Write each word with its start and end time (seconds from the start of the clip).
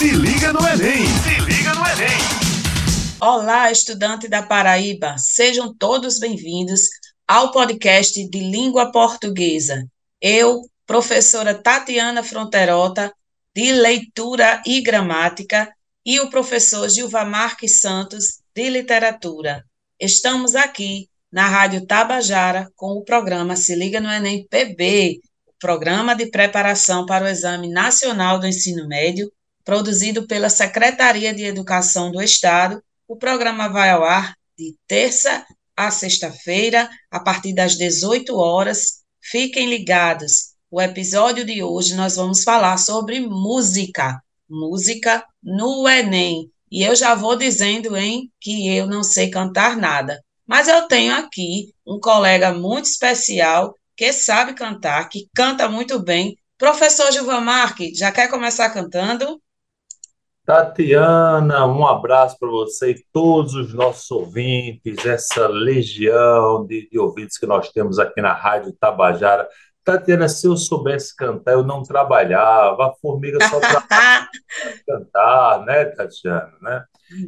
Se 0.00 0.12
liga 0.12 0.50
no 0.50 0.60
Enem! 0.60 1.04
Se 1.04 1.40
liga 1.44 1.74
no 1.74 1.86
Enem! 1.86 2.18
Olá, 3.20 3.70
estudante 3.70 4.28
da 4.28 4.42
Paraíba, 4.42 5.18
sejam 5.18 5.74
todos 5.74 6.18
bem-vindos 6.18 6.88
ao 7.28 7.50
podcast 7.52 8.26
de 8.30 8.40
língua 8.40 8.90
portuguesa. 8.90 9.86
Eu, 10.18 10.62
professora 10.86 11.52
Tatiana 11.52 12.22
Fronterota, 12.22 13.12
de 13.54 13.72
leitura 13.72 14.62
e 14.64 14.80
gramática, 14.80 15.70
e 16.02 16.18
o 16.18 16.30
professor 16.30 16.88
Gilva 16.88 17.22
Marques 17.26 17.82
Santos, 17.82 18.40
de 18.54 18.70
literatura. 18.70 19.66
Estamos 20.00 20.54
aqui 20.54 21.10
na 21.30 21.46
Rádio 21.46 21.84
Tabajara 21.84 22.72
com 22.74 22.92
o 22.92 23.04
programa 23.04 23.54
Se 23.54 23.74
Liga 23.74 24.00
no 24.00 24.08
Enem 24.08 24.46
PB, 24.48 25.20
programa 25.58 26.14
de 26.14 26.30
preparação 26.30 27.04
para 27.04 27.26
o 27.26 27.28
Exame 27.28 27.68
Nacional 27.68 28.38
do 28.38 28.46
Ensino 28.46 28.88
Médio, 28.88 29.30
produzido 29.64 30.26
pela 30.26 30.48
Secretaria 30.48 31.34
de 31.34 31.44
Educação 31.44 32.10
do 32.10 32.22
Estado. 32.22 32.82
O 33.06 33.16
programa 33.16 33.68
vai 33.68 33.90
ao 33.90 34.04
ar 34.04 34.34
de 34.58 34.76
terça 34.86 35.44
a 35.76 35.90
sexta-feira, 35.90 36.90
a 37.10 37.18
partir 37.20 37.54
das 37.54 37.74
18 37.76 38.36
horas. 38.36 39.00
Fiquem 39.20 39.68
ligados. 39.68 40.50
O 40.70 40.80
episódio 40.80 41.44
de 41.44 41.62
hoje 41.62 41.94
nós 41.94 42.16
vamos 42.16 42.44
falar 42.44 42.76
sobre 42.76 43.20
música, 43.20 44.22
música 44.48 45.24
no 45.42 45.88
Enem. 45.88 46.50
E 46.70 46.82
eu 46.82 46.94
já 46.94 47.14
vou 47.14 47.34
dizendo, 47.34 47.96
hein, 47.96 48.30
que 48.38 48.68
eu 48.68 48.86
não 48.86 49.02
sei 49.02 49.30
cantar 49.30 49.76
nada. 49.76 50.22
Mas 50.46 50.68
eu 50.68 50.86
tenho 50.86 51.14
aqui 51.14 51.72
um 51.86 51.98
colega 51.98 52.52
muito 52.52 52.84
especial 52.84 53.74
que 53.96 54.12
sabe 54.12 54.54
cantar, 54.54 55.08
que 55.08 55.28
canta 55.34 55.68
muito 55.68 55.98
bem. 55.98 56.36
Professor 56.58 57.10
Gilvan 57.10 57.40
Marque, 57.40 57.94
já 57.94 58.12
quer 58.12 58.28
começar 58.28 58.68
cantando? 58.70 59.40
Tatiana, 60.44 61.66
um 61.66 61.86
abraço 61.86 62.36
para 62.38 62.48
você 62.48 62.92
e 62.92 63.04
todos 63.12 63.54
os 63.54 63.72
nossos 63.72 64.10
ouvintes, 64.10 65.04
essa 65.06 65.46
legião 65.46 66.66
de, 66.66 66.88
de, 66.90 66.98
ouvintes 66.98 67.38
que 67.38 67.46
nós 67.46 67.70
temos 67.70 67.98
aqui 67.98 68.20
na 68.20 68.32
Rádio 68.32 68.74
Tabajara. 68.80 69.48
Tatiana, 69.84 70.28
se 70.28 70.46
eu 70.46 70.56
soubesse 70.56 71.14
cantar, 71.14 71.52
eu 71.52 71.62
não 71.62 71.82
trabalhava, 71.82 72.86
a 72.86 72.94
formiga 73.00 73.38
só 73.48 73.60
trabalha 73.60 74.28
cantar, 74.86 75.64
né, 75.64 75.84
Tatiana? 75.86 76.52
Né? 76.60 76.84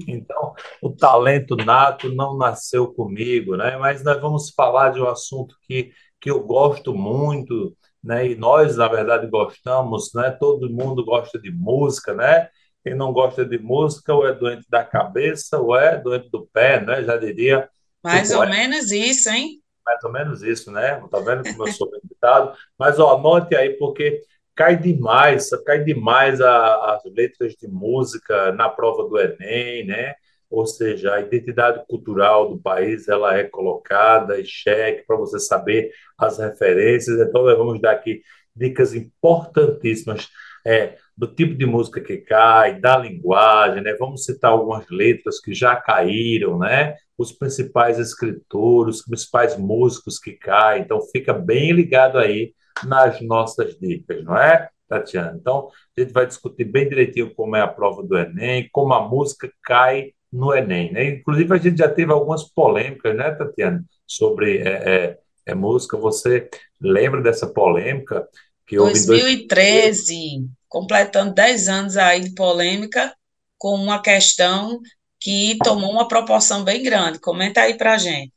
Então, 0.08 0.54
o 0.80 0.90
talento 0.90 1.56
nato 1.56 2.12
não 2.12 2.36
nasceu 2.36 2.92
comigo, 2.92 3.56
né? 3.56 3.76
Mas 3.76 4.02
nós 4.02 4.20
vamos 4.20 4.50
falar 4.50 4.90
de 4.90 5.00
um 5.00 5.08
assunto 5.08 5.56
que, 5.62 5.92
que 6.20 6.30
eu 6.30 6.40
gosto 6.40 6.94
muito, 6.94 7.76
né? 8.02 8.26
E 8.28 8.36
nós, 8.36 8.76
na 8.76 8.88
verdade, 8.88 9.26
gostamos, 9.28 10.12
né? 10.14 10.30
Todo 10.30 10.70
mundo 10.70 11.04
gosta 11.04 11.38
de 11.38 11.50
música, 11.50 12.14
né? 12.14 12.48
Quem 12.82 12.94
não 12.94 13.12
gosta 13.12 13.44
de 13.44 13.58
música 13.58 14.14
ou 14.14 14.26
é 14.26 14.32
doente 14.32 14.66
da 14.68 14.84
cabeça 14.84 15.58
ou 15.58 15.76
é 15.76 15.96
doente 15.96 16.28
do 16.30 16.46
pé, 16.52 16.80
né? 16.80 17.02
Já 17.04 17.16
diria. 17.16 17.68
Mais 18.02 18.30
ou 18.32 18.46
menos 18.46 18.90
isso, 18.90 19.30
hein? 19.30 19.60
Mais 19.84 20.02
ou 20.04 20.12
menos 20.12 20.42
isso, 20.42 20.70
né? 20.70 21.00
Tá 21.10 21.20
vendo 21.20 21.44
como 21.44 21.66
eu 21.66 21.72
sou 21.72 21.90
bem 21.90 22.00
ditado? 22.04 22.56
Mas 22.78 22.98
ó, 22.98 23.16
anote 23.16 23.54
aí, 23.54 23.70
porque 23.70 24.20
cai 24.54 24.76
demais, 24.76 25.50
cai 25.64 25.82
demais 25.82 26.40
a, 26.40 26.94
as 26.94 27.04
letras 27.04 27.54
de 27.54 27.68
música 27.68 28.52
na 28.52 28.68
prova 28.68 29.08
do 29.08 29.18
Enem, 29.18 29.86
né? 29.86 30.14
Ou 30.50 30.66
seja, 30.66 31.14
a 31.14 31.20
identidade 31.20 31.82
cultural 31.88 32.50
do 32.50 32.60
país 32.60 33.08
ela 33.08 33.36
é 33.38 33.44
colocada 33.44 34.38
em 34.38 34.44
xeque 34.44 35.04
para 35.06 35.16
você 35.16 35.38
saber 35.38 35.90
as 36.18 36.38
referências. 36.38 37.18
Então, 37.18 37.44
nós 37.44 37.56
vamos 37.56 37.80
dar 37.80 37.92
aqui 37.92 38.22
dicas 38.54 38.94
importantíssimas 38.94 40.28
é, 40.64 40.96
do 41.16 41.26
tipo 41.26 41.54
de 41.54 41.66
música 41.66 42.00
que 42.00 42.18
cai, 42.18 42.80
da 42.80 42.96
linguagem, 42.96 43.82
né? 43.82 43.94
Vamos 43.98 44.24
citar 44.24 44.52
algumas 44.52 44.88
letras 44.90 45.40
que 45.40 45.54
já 45.54 45.76
caíram, 45.76 46.58
né? 46.58 46.96
Os 47.16 47.32
principais 47.32 47.98
escritores, 47.98 48.96
os 48.96 49.04
principais 49.04 49.56
músicos 49.56 50.18
que 50.18 50.32
caem. 50.32 50.82
Então, 50.82 51.00
fica 51.12 51.32
bem 51.32 51.72
ligado 51.72 52.18
aí 52.18 52.54
nas 52.84 53.20
nossas 53.20 53.78
dicas, 53.78 54.24
não 54.24 54.36
é, 54.36 54.68
Tatiana? 54.88 55.36
Então, 55.38 55.68
a 55.96 56.00
gente 56.00 56.12
vai 56.12 56.26
discutir 56.26 56.64
bem 56.64 56.88
direitinho 56.88 57.34
como 57.34 57.56
é 57.56 57.60
a 57.60 57.68
prova 57.68 58.02
do 58.02 58.16
Enem, 58.16 58.68
como 58.72 58.94
a 58.94 59.08
música 59.08 59.50
cai 59.62 60.12
no 60.32 60.54
Enem, 60.54 60.92
né? 60.92 61.04
Inclusive, 61.10 61.54
a 61.54 61.58
gente 61.58 61.78
já 61.78 61.88
teve 61.88 62.10
algumas 62.10 62.44
polêmicas, 62.50 63.14
né, 63.14 63.30
Tatiana, 63.32 63.84
sobre 64.06 64.58
é, 64.58 64.68
é, 64.68 65.18
é 65.46 65.54
música. 65.54 65.96
Você 65.98 66.48
lembra 66.80 67.20
dessa 67.20 67.46
polêmica 67.46 68.26
que 68.66 68.78
houve 68.78 69.06
2013, 69.06 70.14
em 70.14 70.40
dois... 70.40 70.50
completando 70.68 71.34
10 71.34 71.68
anos 71.68 71.96
aí 71.96 72.20
de 72.20 72.34
polêmica 72.34 73.14
com 73.58 73.74
uma 73.74 74.02
questão 74.02 74.80
que 75.20 75.56
tomou 75.62 75.92
uma 75.92 76.08
proporção 76.08 76.64
bem 76.64 76.82
grande. 76.82 77.20
Comenta 77.20 77.60
aí 77.60 77.76
para 77.76 77.94
a 77.94 77.98
gente. 77.98 78.32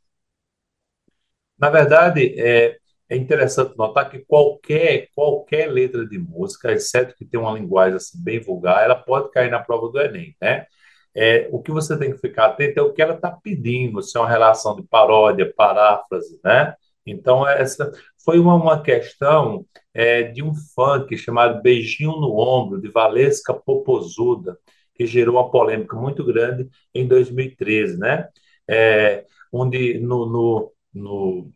Na 1.58 1.70
verdade, 1.70 2.34
é, 2.38 2.76
é 3.08 3.16
interessante 3.16 3.76
notar 3.76 4.10
que 4.10 4.20
qualquer, 4.20 5.08
qualquer 5.14 5.66
letra 5.66 6.06
de 6.06 6.18
música, 6.18 6.72
exceto 6.72 7.14
que 7.16 7.24
tem 7.24 7.40
uma 7.40 7.52
linguagem 7.52 7.96
assim, 7.96 8.22
bem 8.22 8.38
vulgar, 8.38 8.84
ela 8.84 8.94
pode 8.94 9.30
cair 9.30 9.50
na 9.50 9.58
prova 9.58 9.88
do 9.88 10.00
Enem, 10.00 10.36
né? 10.40 10.66
É, 11.14 11.48
o 11.50 11.62
que 11.62 11.70
você 11.70 11.98
tem 11.98 12.12
que 12.12 12.18
ficar 12.18 12.46
atento 12.46 12.78
é 12.78 12.82
o 12.82 12.92
que 12.92 13.00
ela 13.00 13.14
está 13.14 13.30
pedindo, 13.30 14.02
se 14.02 14.18
é 14.18 14.20
uma 14.20 14.28
relação 14.28 14.76
de 14.76 14.82
paródia, 14.82 15.50
paráfrase, 15.56 16.38
né? 16.44 16.74
Então, 17.06 17.48
essa 17.48 17.90
foi 18.22 18.38
uma, 18.38 18.54
uma 18.54 18.82
questão 18.82 19.64
é, 19.96 20.24
de 20.24 20.42
um 20.42 20.54
funk 20.54 21.16
chamado 21.16 21.62
Beijinho 21.62 22.12
no 22.20 22.38
Ombro, 22.38 22.78
de 22.78 22.88
Valesca 22.90 23.54
Popozuda, 23.54 24.58
que 24.94 25.06
gerou 25.06 25.36
uma 25.36 25.50
polêmica 25.50 25.96
muito 25.96 26.22
grande 26.22 26.68
em 26.94 27.08
2013, 27.08 27.98
né? 27.98 28.28
É, 28.68 29.24
onde 29.50 29.98
no, 29.98 30.26
no, 30.26 30.72
no 30.92 31.50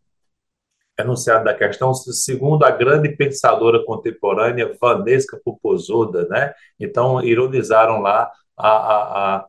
enunciado 0.98 1.44
da 1.44 1.52
questão, 1.52 1.92
segundo 1.92 2.64
a 2.64 2.70
grande 2.70 3.10
pensadora 3.14 3.84
contemporânea 3.84 4.74
Vanesca 4.80 5.38
Popozuda, 5.44 6.26
né? 6.28 6.54
Então, 6.78 7.22
ironizaram 7.22 8.00
lá 8.00 8.30
a, 8.56 8.68
a, 8.70 9.36
a, 9.36 9.46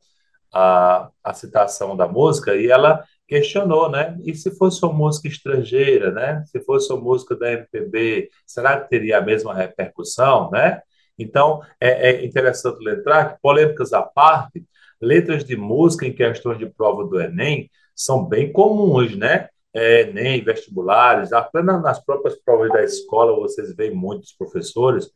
a, 0.53 1.11
a 1.23 1.33
citação 1.33 1.95
da 1.95 2.09
música 2.09 2.55
e 2.55 2.67
ela 2.69 3.05
questionou, 3.31 3.89
né? 3.89 4.17
E 4.25 4.35
se 4.35 4.51
fosse 4.51 4.83
uma 4.83 4.93
música 4.93 5.29
estrangeira, 5.29 6.11
né? 6.11 6.43
Se 6.47 6.59
fosse 6.59 6.91
uma 6.91 7.01
música 7.01 7.35
da 7.35 7.51
MPB, 7.53 8.29
será 8.45 8.81
que 8.81 8.89
teria 8.89 9.19
a 9.19 9.21
mesma 9.21 9.53
repercussão, 9.53 10.51
né? 10.51 10.81
Então, 11.17 11.61
é, 11.79 12.09
é 12.11 12.25
interessante 12.25 12.83
lembrar 12.83 13.33
que, 13.33 13.41
polêmicas 13.41 13.93
à 13.93 14.01
parte, 14.01 14.65
letras 14.99 15.45
de 15.45 15.55
música 15.55 16.05
em 16.05 16.13
questões 16.13 16.59
de 16.59 16.65
prova 16.65 17.05
do 17.05 17.19
Enem 17.21 17.69
são 17.95 18.25
bem 18.25 18.51
comuns, 18.51 19.15
né? 19.15 19.47
é, 19.73 20.11
nem 20.11 20.43
vestibulares, 20.43 21.31
até 21.31 21.61
nas 21.61 22.03
próprias 22.03 22.35
provas 22.43 22.69
da 22.71 22.83
escola 22.83 23.39
vocês 23.39 23.73
veem 23.75 23.95
muitos 23.95 24.33
professores. 24.33 25.09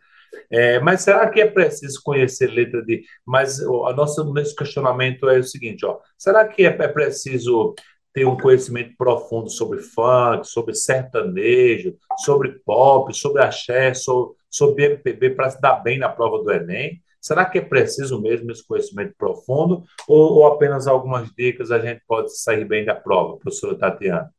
É, 0.49 0.79
mas 0.79 1.01
será 1.01 1.29
que 1.29 1.39
é 1.41 1.45
preciso 1.49 2.01
conhecer 2.03 2.47
letra 2.47 2.83
de. 2.83 3.03
Mas 3.25 3.59
o 3.59 3.91
nosso, 3.93 4.23
nosso 4.23 4.55
questionamento 4.55 5.29
é 5.29 5.39
o 5.39 5.43
seguinte: 5.43 5.85
ó, 5.85 5.99
será 6.17 6.45
que 6.45 6.65
é, 6.65 6.67
é 6.67 6.87
preciso 6.87 7.73
ter 8.15 8.25
um 8.25 8.37
conhecimento 8.37 8.95
profundo 8.97 9.49
sobre 9.49 9.79
funk, 9.79 10.47
sobre 10.47 10.73
sertanejo, 10.73 11.97
sobre 12.19 12.53
pop, 12.65 13.13
sobre 13.13 13.43
axé, 13.43 13.93
sobre, 13.93 14.37
sobre 14.49 14.85
MPB 14.85 15.31
para 15.31 15.49
se 15.49 15.59
dar 15.59 15.83
bem 15.83 15.99
na 15.99 16.07
prova 16.07 16.41
do 16.41 16.49
Enem? 16.49 17.03
Será 17.19 17.43
que 17.43 17.57
é 17.57 17.61
preciso 17.61 18.21
mesmo 18.21 18.49
esse 18.51 18.65
conhecimento 18.65 19.13
profundo 19.17 19.83
ou, 20.07 20.35
ou 20.35 20.47
apenas 20.47 20.87
algumas 20.87 21.29
dicas 21.33 21.71
a 21.71 21.79
gente 21.79 22.01
pode 22.07 22.33
sair 22.39 22.63
bem 22.63 22.85
da 22.85 22.95
prova, 22.95 23.37
professora 23.37 23.77
Tatiana? 23.77 24.33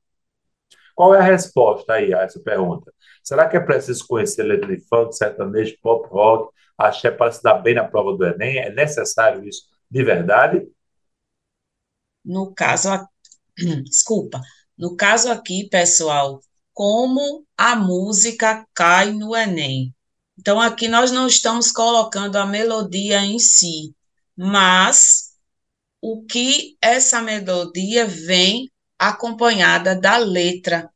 Qual 0.94 1.14
é 1.14 1.18
a 1.18 1.22
resposta 1.22 1.92
aí 1.92 2.14
a 2.14 2.22
essa 2.22 2.40
pergunta? 2.40 2.90
Será 3.22 3.46
que 3.46 3.58
é 3.58 3.60
preciso 3.60 4.06
conhecer 4.06 4.42
letra 4.44 4.74
de 4.74 4.80
funk, 4.88 5.14
sertanejo, 5.14 5.76
pop, 5.82 6.08
rock, 6.08 6.50
axé 6.78 7.10
para 7.10 7.30
se 7.30 7.42
dar 7.42 7.58
bem 7.58 7.74
na 7.74 7.84
prova 7.84 8.16
do 8.16 8.24
Enem? 8.24 8.56
É 8.56 8.70
necessário 8.70 9.46
isso 9.46 9.64
de 9.90 10.02
verdade? 10.02 10.66
No 12.24 12.54
caso, 12.54 12.88
desculpa, 13.84 14.40
no 14.76 14.96
caso 14.96 15.30
aqui, 15.30 15.68
pessoal, 15.68 16.40
como 16.72 17.46
a 17.56 17.74
música 17.74 18.66
cai 18.74 19.12
no 19.12 19.34
Enem. 19.34 19.94
Então, 20.38 20.60
aqui 20.60 20.88
nós 20.88 21.10
não 21.10 21.26
estamos 21.26 21.72
colocando 21.72 22.36
a 22.36 22.44
melodia 22.44 23.20
em 23.20 23.38
si, 23.38 23.94
mas 24.36 25.30
o 26.00 26.24
que 26.26 26.76
essa 26.82 27.22
melodia 27.22 28.06
vem 28.06 28.70
acompanhada 28.98 29.98
da 29.98 30.18
letra. 30.18 30.90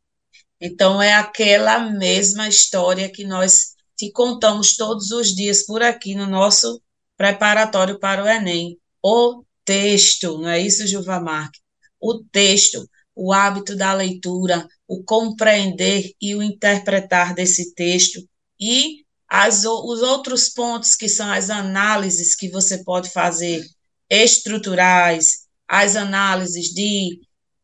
Então, 0.61 1.01
é 1.01 1.15
aquela 1.15 1.79
mesma 1.79 2.47
história 2.47 3.11
que 3.11 3.25
nós 3.25 3.75
te 3.97 4.13
contamos 4.13 4.77
todos 4.77 5.11
os 5.11 5.29
dias 5.35 5.65
por 5.65 5.83
aqui 5.83 6.15
no 6.15 6.27
nosso 6.27 6.83
preparatório 7.17 7.99
para 7.99 8.23
o 8.23 8.29
Enem. 8.29 8.79
O 9.03 9.43
texto, 9.65 10.39
não 10.39 10.49
é 10.49 10.61
isso, 10.61 10.87
Gilva 10.87 11.19
Marques? 11.19 11.70
O 12.01 12.23
texto, 12.25 12.89
o 13.15 13.33
hábito 13.33 13.77
da 13.77 13.93
leitura, 13.93 14.67
o 14.89 15.03
compreender 15.05 16.13
e 16.21 16.35
o 16.35 16.43
interpretar 16.43 17.35
desse 17.35 17.75
texto 17.75 18.21
e 18.59 19.05
as, 19.29 19.65
os 19.65 20.03
outros 20.03 20.49
pontos 20.49 20.97
que 20.97 21.09
são 21.09 21.31
as 21.31 21.51
análises 21.51 22.35
que 22.35 22.49
você 22.49 22.83
pode 22.83 23.11
fazer 23.11 23.65
estruturais, 24.09 25.47
as 25.69 25.95
análises 25.95 26.69
de, 26.69 27.21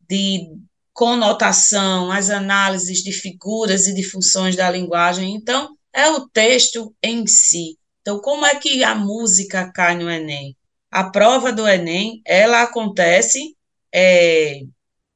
de 0.09 0.49
conotação, 0.93 2.12
as 2.12 2.31
análises 2.31 3.03
de 3.03 3.12
figuras 3.12 3.88
e 3.88 3.94
de 3.94 4.05
funções 4.05 4.55
da 4.55 4.71
linguagem. 4.71 5.35
Então, 5.35 5.77
é 5.93 6.09
o 6.11 6.29
texto 6.29 6.94
em 7.03 7.27
si. 7.27 7.77
Então, 8.00 8.21
como 8.21 8.47
é 8.47 8.55
que 8.55 8.85
a 8.85 8.94
música 8.94 9.73
cai 9.73 9.97
no 9.97 10.09
Enem? 10.09 10.56
A 10.88 11.11
prova 11.11 11.53
do 11.53 11.67
Enem, 11.67 12.21
ela 12.25 12.62
acontece, 12.62 13.56
é, 13.93 14.61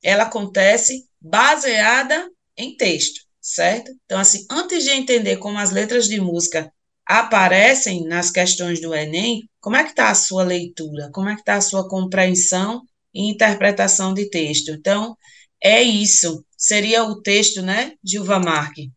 ela 0.03 0.25
acontece 0.25 1.07
baseada 1.21 2.31
em 2.57 2.77
texto, 2.77 3.21
certo? 3.41 3.91
Então, 4.05 4.19
assim, 4.19 4.47
antes 4.51 4.85
de 4.85 4.91
entender 4.91 5.37
como 5.37 5.59
as 5.59 5.71
letras 5.71 6.07
de 6.07 6.21
música 6.21 6.73
aparecem 7.07 8.05
nas 8.05 8.31
questões 8.31 8.81
do 8.81 8.95
Enem, 8.95 9.49
como 9.61 9.77
é 9.77 9.85
que 9.85 9.91
está 9.91 10.11
a 10.11 10.15
sua 10.15 10.45
leitura? 10.45 11.11
Como 11.13 11.29
é 11.29 11.35
que 11.35 11.41
está 11.41 11.57
a 11.57 11.61
sua 11.61 11.89
compreensão 11.89 12.83
e 13.13 13.31
interpretação 13.31 14.15
de 14.15 14.31
texto? 14.31 14.71
Então, 14.71 15.17
é 15.63 15.83
isso. 15.83 16.45
Seria 16.57 17.05
o 17.05 17.21
texto, 17.21 17.63
né, 17.63 17.93
Gilva 18.05 18.39
Marque? 18.39 18.91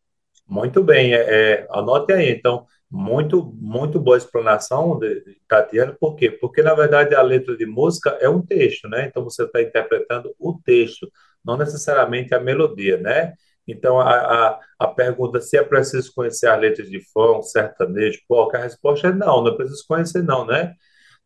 Muito 0.48 0.84
bem. 0.84 1.14
É, 1.14 1.18
é, 1.18 1.68
anote 1.72 2.14
aí, 2.14 2.32
então, 2.32 2.66
muito, 2.94 3.52
muito 3.60 4.00
boa 4.00 4.18
explanação 4.18 5.00
de 5.00 5.36
Tatiana, 5.48 5.98
por 6.00 6.16
quê? 6.16 6.30
Porque, 6.30 6.62
na 6.62 6.76
verdade, 6.76 7.16
a 7.16 7.24
letra 7.24 7.58
de 7.58 7.66
música 7.66 8.12
é 8.22 8.30
um 8.30 8.40
texto, 8.40 8.88
né? 8.88 9.08
Então, 9.08 9.24
você 9.24 9.46
está 9.46 9.64
interpretando 9.64 10.32
o 10.40 10.60
texto, 10.64 11.12
não 11.44 11.58
necessariamente 11.58 12.36
a 12.36 12.40
melodia, 12.40 12.98
né? 12.98 13.34
Então, 13.68 14.00
a, 14.00 14.12
a, 14.12 14.60
a, 14.78 14.88
pergunta 14.88 15.42
se 15.42 15.58
é 15.58 15.64
preciso 15.64 16.14
conhecer 16.14 16.48
as 16.48 16.60
letras 16.60 16.88
de 16.88 17.00
funk, 17.12 17.48
sertanejo, 17.50 18.20
pop, 18.28 18.56
a 18.56 18.60
resposta 18.60 19.08
é 19.08 19.12
não, 19.12 19.42
não 19.42 19.54
é 19.54 19.58
preciso 19.58 19.84
conhecer 19.88 20.22
não, 20.22 20.46
né? 20.46 20.76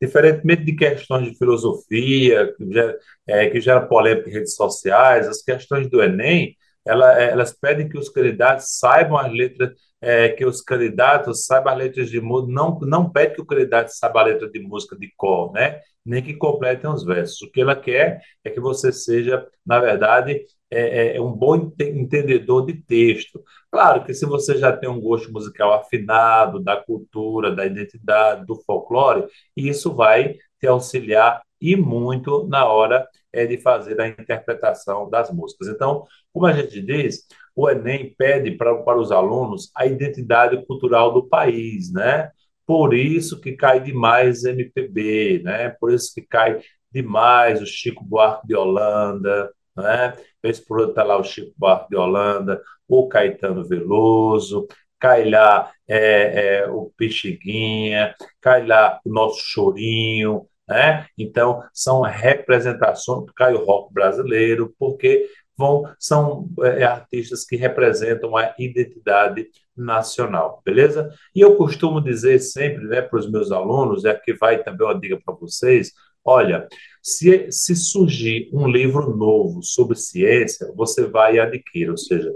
Diferentemente 0.01 0.63
de 0.63 0.73
questões 0.73 1.29
de 1.29 1.37
filosofia, 1.37 2.53
que 2.55 2.71
gera, 2.71 2.97
é, 3.27 3.49
que 3.49 3.59
gera 3.59 3.81
polêmica 3.81 4.29
em 4.29 4.33
redes 4.33 4.55
sociais, 4.55 5.27
as 5.27 5.41
questões 5.41 5.89
do 5.89 6.01
Enem, 6.01 6.55
ela, 6.85 7.19
é, 7.21 7.31
elas 7.31 7.51
pedem 7.51 7.89
que 7.89 7.97
os 7.97 8.07
candidatos 8.07 8.77
saibam 8.79 9.17
as 9.17 9.31
letras, 9.33 9.71
é, 10.01 10.29
que 10.29 10.45
os 10.45 10.61
candidatos 10.61 11.45
saibam 11.45 11.73
as 11.73 11.79
letras 11.79 12.09
de 12.09 12.21
música, 12.21 12.53
não, 12.53 12.79
não 12.81 13.09
pede 13.09 13.35
que 13.35 13.41
o 13.41 13.45
candidato 13.45 13.89
saiba 13.89 14.21
a 14.21 14.23
letra 14.25 14.49
de 14.49 14.59
música 14.59 14.95
de 14.97 15.11
cor, 15.15 15.51
né? 15.53 15.79
nem 16.07 16.23
que 16.23 16.33
completem 16.33 16.89
os 16.89 17.03
versos. 17.03 17.41
O 17.41 17.51
que 17.51 17.59
ela 17.59 17.75
quer 17.75 18.21
é 18.43 18.49
que 18.49 18.61
você 18.61 18.93
seja, 18.93 19.45
na 19.65 19.77
verdade, 19.79 20.41
é, 20.71 21.07
é, 21.11 21.17
é 21.17 21.21
um 21.21 21.33
bom 21.33 21.55
entendedor 21.79 22.65
de 22.65 22.75
texto. 22.75 23.43
Claro 23.69 24.05
que 24.05 24.13
se 24.13 24.25
você 24.25 24.57
já 24.57 24.75
tem 24.75 24.89
um 24.89 25.01
gosto 25.01 25.31
musical 25.31 25.73
afinado 25.73 26.61
da 26.61 26.77
cultura, 26.77 27.53
da 27.53 27.65
identidade, 27.65 28.45
do 28.45 28.55
folclore, 28.63 29.27
isso 29.55 29.93
vai 29.93 30.35
te 30.59 30.67
auxiliar 30.67 31.41
e 31.59 31.75
muito 31.75 32.47
na 32.47 32.65
hora 32.65 33.05
é, 33.33 33.45
de 33.45 33.57
fazer 33.57 33.99
a 33.99 34.07
interpretação 34.07 35.09
das 35.09 35.29
músicas. 35.29 35.67
Então, 35.67 36.05
como 36.31 36.45
a 36.45 36.53
gente 36.53 36.81
diz, 36.81 37.27
o 37.57 37.67
Enem 37.67 38.13
pede 38.15 38.51
para, 38.51 38.75
para 38.83 38.99
os 38.99 39.11
alunos 39.11 39.71
a 39.75 39.87
identidade 39.87 40.63
cultural 40.67 41.11
do 41.11 41.27
país, 41.27 41.91
né? 41.91 42.29
Por 42.67 42.93
isso 42.93 43.41
que 43.41 43.53
cai 43.53 43.79
demais 43.81 44.43
MPB, 44.43 45.41
né? 45.43 45.69
Por 45.79 45.91
isso 45.91 46.13
que 46.13 46.21
cai 46.21 46.61
demais 46.91 47.59
o 47.59 47.65
Chico 47.65 48.05
Buarque 48.05 48.45
de 48.45 48.55
Holanda, 48.55 49.51
né? 49.75 50.15
Vez 50.43 50.59
por 50.59 50.77
outro 50.77 50.91
está 50.91 51.03
lá 51.03 51.17
o 51.17 51.23
Chico 51.23 51.51
Buarque 51.57 51.89
de 51.89 51.95
Holanda, 51.95 52.61
o 52.87 53.07
Caetano 53.07 53.67
Veloso, 53.67 54.67
cai 54.99 55.27
lá 55.27 55.71
é, 55.87 56.59
é, 56.59 56.69
o 56.69 56.91
Pixiguinha, 56.95 58.13
cai 58.39 58.67
lá 58.67 58.99
o 59.03 59.09
nosso 59.09 59.39
Chorinho, 59.43 60.45
né? 60.67 61.07
Então, 61.17 61.63
são 61.73 62.01
representações, 62.01 63.25
cai 63.35 63.55
o 63.55 63.65
rock 63.65 63.91
brasileiro, 63.91 64.75
porque 64.77 65.27
vão, 65.57 65.83
são 65.99 66.49
é, 66.61 66.83
artistas 66.83 67.45
que 67.45 67.55
representam 67.55 68.37
a 68.37 68.53
identidade 68.59 69.47
nacional, 69.75 70.61
beleza? 70.63 71.09
E 71.35 71.41
eu 71.41 71.55
costumo 71.55 72.01
dizer 72.01 72.39
sempre 72.39 72.85
né, 72.85 73.01
para 73.01 73.19
os 73.19 73.29
meus 73.29 73.51
alunos, 73.51 74.05
é 74.05 74.13
que 74.13 74.33
vai 74.33 74.63
também 74.63 74.85
uma 74.85 74.99
dica 74.99 75.19
para 75.23 75.33
vocês, 75.35 75.91
olha, 76.23 76.67
se, 77.01 77.51
se 77.51 77.75
surgir 77.75 78.49
um 78.53 78.67
livro 78.67 79.15
novo 79.15 79.63
sobre 79.63 79.97
ciência, 79.97 80.71
você 80.75 81.05
vai 81.05 81.39
adquirir, 81.39 81.89
ou 81.89 81.97
seja, 81.97 82.31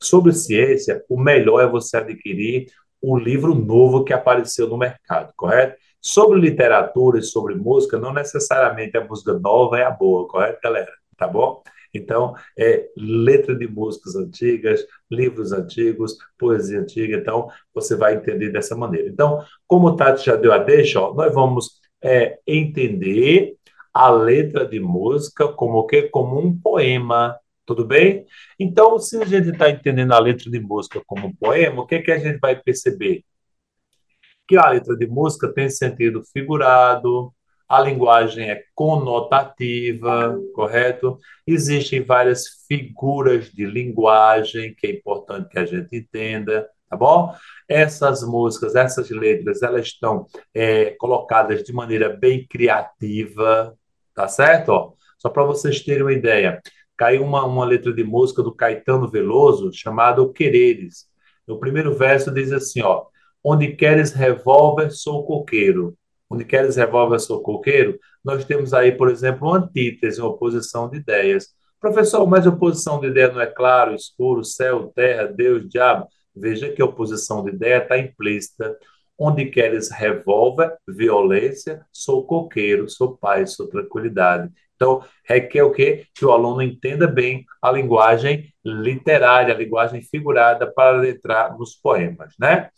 sobre 0.00 0.32
ciência, 0.32 1.02
o 1.08 1.18
melhor 1.18 1.60
é 1.60 1.66
você 1.66 1.96
adquirir 1.96 2.66
o 3.00 3.16
livro 3.16 3.54
novo 3.54 4.04
que 4.04 4.12
apareceu 4.12 4.68
no 4.68 4.76
mercado, 4.76 5.32
correto? 5.36 5.76
Sobre 6.00 6.38
literatura 6.40 7.18
e 7.18 7.22
sobre 7.22 7.54
música, 7.54 7.98
não 7.98 8.12
necessariamente 8.12 8.96
a 8.96 9.04
música 9.04 9.32
nova 9.34 9.78
é 9.78 9.84
a 9.84 9.90
boa, 9.90 10.26
correto, 10.28 10.60
galera? 10.62 10.90
Tá 11.16 11.26
bom? 11.26 11.62
Então, 11.96 12.34
é 12.58 12.88
letra 12.96 13.54
de 13.54 13.66
músicas 13.66 14.16
antigas, 14.16 14.84
livros 15.10 15.52
antigos, 15.52 16.16
poesia 16.38 16.80
antiga. 16.80 17.16
Então, 17.16 17.48
você 17.74 17.96
vai 17.96 18.16
entender 18.16 18.50
dessa 18.50 18.76
maneira. 18.76 19.08
Então, 19.08 19.42
como 19.66 19.88
o 19.88 19.96
Tati 19.96 20.26
já 20.26 20.36
deu 20.36 20.52
a 20.52 20.58
deixa, 20.58 21.00
ó, 21.00 21.14
nós 21.14 21.32
vamos 21.34 21.80
é, 22.02 22.38
entender 22.46 23.56
a 23.92 24.10
letra 24.10 24.66
de 24.66 24.78
música 24.78 25.48
como 25.48 25.78
o 25.78 25.86
quê? 25.86 26.02
Como 26.02 26.38
um 26.38 26.56
poema, 26.58 27.38
tudo 27.64 27.84
bem? 27.84 28.26
Então, 28.58 28.98
se 28.98 29.16
a 29.20 29.24
gente 29.24 29.50
está 29.50 29.70
entendendo 29.70 30.12
a 30.12 30.18
letra 30.20 30.50
de 30.50 30.60
música 30.60 31.02
como 31.06 31.26
um 31.28 31.34
poema, 31.34 31.82
o 31.82 31.86
que, 31.86 32.00
que 32.00 32.12
a 32.12 32.18
gente 32.18 32.38
vai 32.38 32.54
perceber? 32.60 33.24
Que 34.46 34.56
a 34.56 34.70
letra 34.70 34.96
de 34.96 35.06
música 35.06 35.52
tem 35.52 35.68
sentido 35.68 36.22
figurado, 36.32 37.32
a 37.68 37.80
linguagem 37.80 38.48
é 38.50 38.62
conotativa, 38.74 40.38
correto? 40.54 41.18
Existem 41.46 42.02
várias 42.02 42.44
figuras 42.68 43.50
de 43.50 43.66
linguagem 43.66 44.74
que 44.74 44.86
é 44.86 44.90
importante 44.90 45.48
que 45.48 45.58
a 45.58 45.66
gente 45.66 45.96
entenda, 45.96 46.68
tá 46.88 46.96
bom? 46.96 47.34
Essas 47.68 48.22
músicas, 48.22 48.76
essas 48.76 49.10
letras, 49.10 49.62
elas 49.62 49.86
estão 49.86 50.26
é, 50.54 50.90
colocadas 50.92 51.62
de 51.64 51.72
maneira 51.72 52.08
bem 52.08 52.46
criativa, 52.46 53.76
tá 54.14 54.28
certo? 54.28 54.96
Só 55.18 55.28
para 55.28 55.44
vocês 55.44 55.80
terem 55.80 56.02
uma 56.02 56.12
ideia, 56.12 56.60
caiu 56.96 57.24
uma, 57.24 57.44
uma 57.44 57.64
letra 57.64 57.92
de 57.92 58.04
música 58.04 58.42
do 58.42 58.54
Caetano 58.54 59.10
Veloso 59.10 59.72
chamada 59.72 60.26
Quereres. 60.32 61.06
No 61.46 61.58
primeiro 61.58 61.94
verso 61.94 62.32
diz 62.32 62.52
assim, 62.52 62.80
ó, 62.82 63.06
onde 63.42 63.74
queres 63.74 64.12
revólver, 64.12 64.90
sou 64.90 65.24
coqueiro 65.26 65.96
onde 66.30 66.44
queres 66.44 66.76
revólver 66.76 67.18
sou 67.18 67.42
coqueiro, 67.42 67.98
nós 68.24 68.44
temos 68.44 68.74
aí, 68.74 68.92
por 68.92 69.08
exemplo, 69.10 69.48
uma 69.48 69.58
antítese, 69.58 70.20
uma 70.20 70.30
oposição 70.30 70.90
de 70.90 70.98
ideias. 70.98 71.54
Professor, 71.80 72.26
mas 72.26 72.46
oposição 72.46 73.00
de 73.00 73.08
ideia 73.08 73.32
não 73.32 73.40
é 73.40 73.46
claro, 73.46 73.94
escuro, 73.94 74.44
céu, 74.44 74.92
terra, 74.94 75.24
Deus, 75.24 75.68
diabo? 75.68 76.08
Veja 76.34 76.70
que 76.70 76.82
a 76.82 76.84
oposição 76.84 77.44
de 77.44 77.50
ideia 77.50 77.78
está 77.82 77.98
implícita. 77.98 78.76
Onde 79.18 79.46
queres 79.46 79.90
revólver, 79.90 80.76
violência, 80.86 81.84
sou 81.92 82.26
coqueiro, 82.26 82.88
sou 82.88 83.16
paz, 83.16 83.54
sou 83.54 83.68
tranquilidade. 83.68 84.50
Então, 84.76 85.02
requer 85.24 85.62
o 85.62 85.72
quê? 85.72 86.04
Que 86.14 86.24
o 86.24 86.30
aluno 86.30 86.62
entenda 86.62 87.06
bem 87.06 87.44
a 87.62 87.72
linguagem 87.72 88.52
literária, 88.64 89.54
a 89.54 89.58
linguagem 89.58 90.02
figurada 90.02 90.70
para 90.70 90.98
letrar 90.98 91.56
nos 91.58 91.74
poemas, 91.74 92.34
né? 92.38 92.68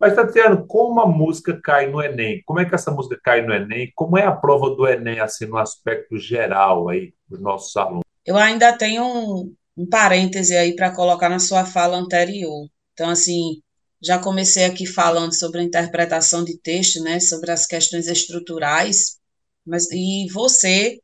Mas, 0.00 0.14
Tatiana, 0.14 0.64
como 0.68 1.00
a 1.00 1.06
música 1.06 1.60
cai 1.60 1.88
no 1.88 2.00
Enem? 2.00 2.40
Como 2.46 2.60
é 2.60 2.64
que 2.64 2.74
essa 2.74 2.92
música 2.92 3.18
cai 3.22 3.42
no 3.42 3.52
Enem? 3.52 3.90
Como 3.96 4.16
é 4.16 4.24
a 4.24 4.32
prova 4.32 4.70
do 4.70 4.86
Enem, 4.86 5.18
assim, 5.18 5.46
no 5.46 5.58
aspecto 5.58 6.16
geral 6.16 6.88
aí, 6.88 7.12
dos 7.28 7.40
nossos 7.40 7.76
alunos? 7.76 8.04
Eu 8.24 8.36
ainda 8.36 8.72
tenho 8.78 9.02
um, 9.02 9.54
um 9.76 9.88
parêntese 9.88 10.56
aí 10.56 10.76
para 10.76 10.94
colocar 10.94 11.28
na 11.28 11.40
sua 11.40 11.64
fala 11.64 11.96
anterior. 11.96 12.68
Então, 12.92 13.10
assim, 13.10 13.60
já 14.02 14.18
comecei 14.18 14.64
aqui 14.64 14.86
falando 14.86 15.34
sobre 15.34 15.60
a 15.60 15.64
interpretação 15.64 16.44
de 16.44 16.56
texto, 16.58 17.02
né, 17.02 17.20
sobre 17.20 17.50
as 17.50 17.66
questões 17.66 18.06
estruturais, 18.06 19.18
mas 19.64 19.90
e 19.90 20.26
você 20.32 21.00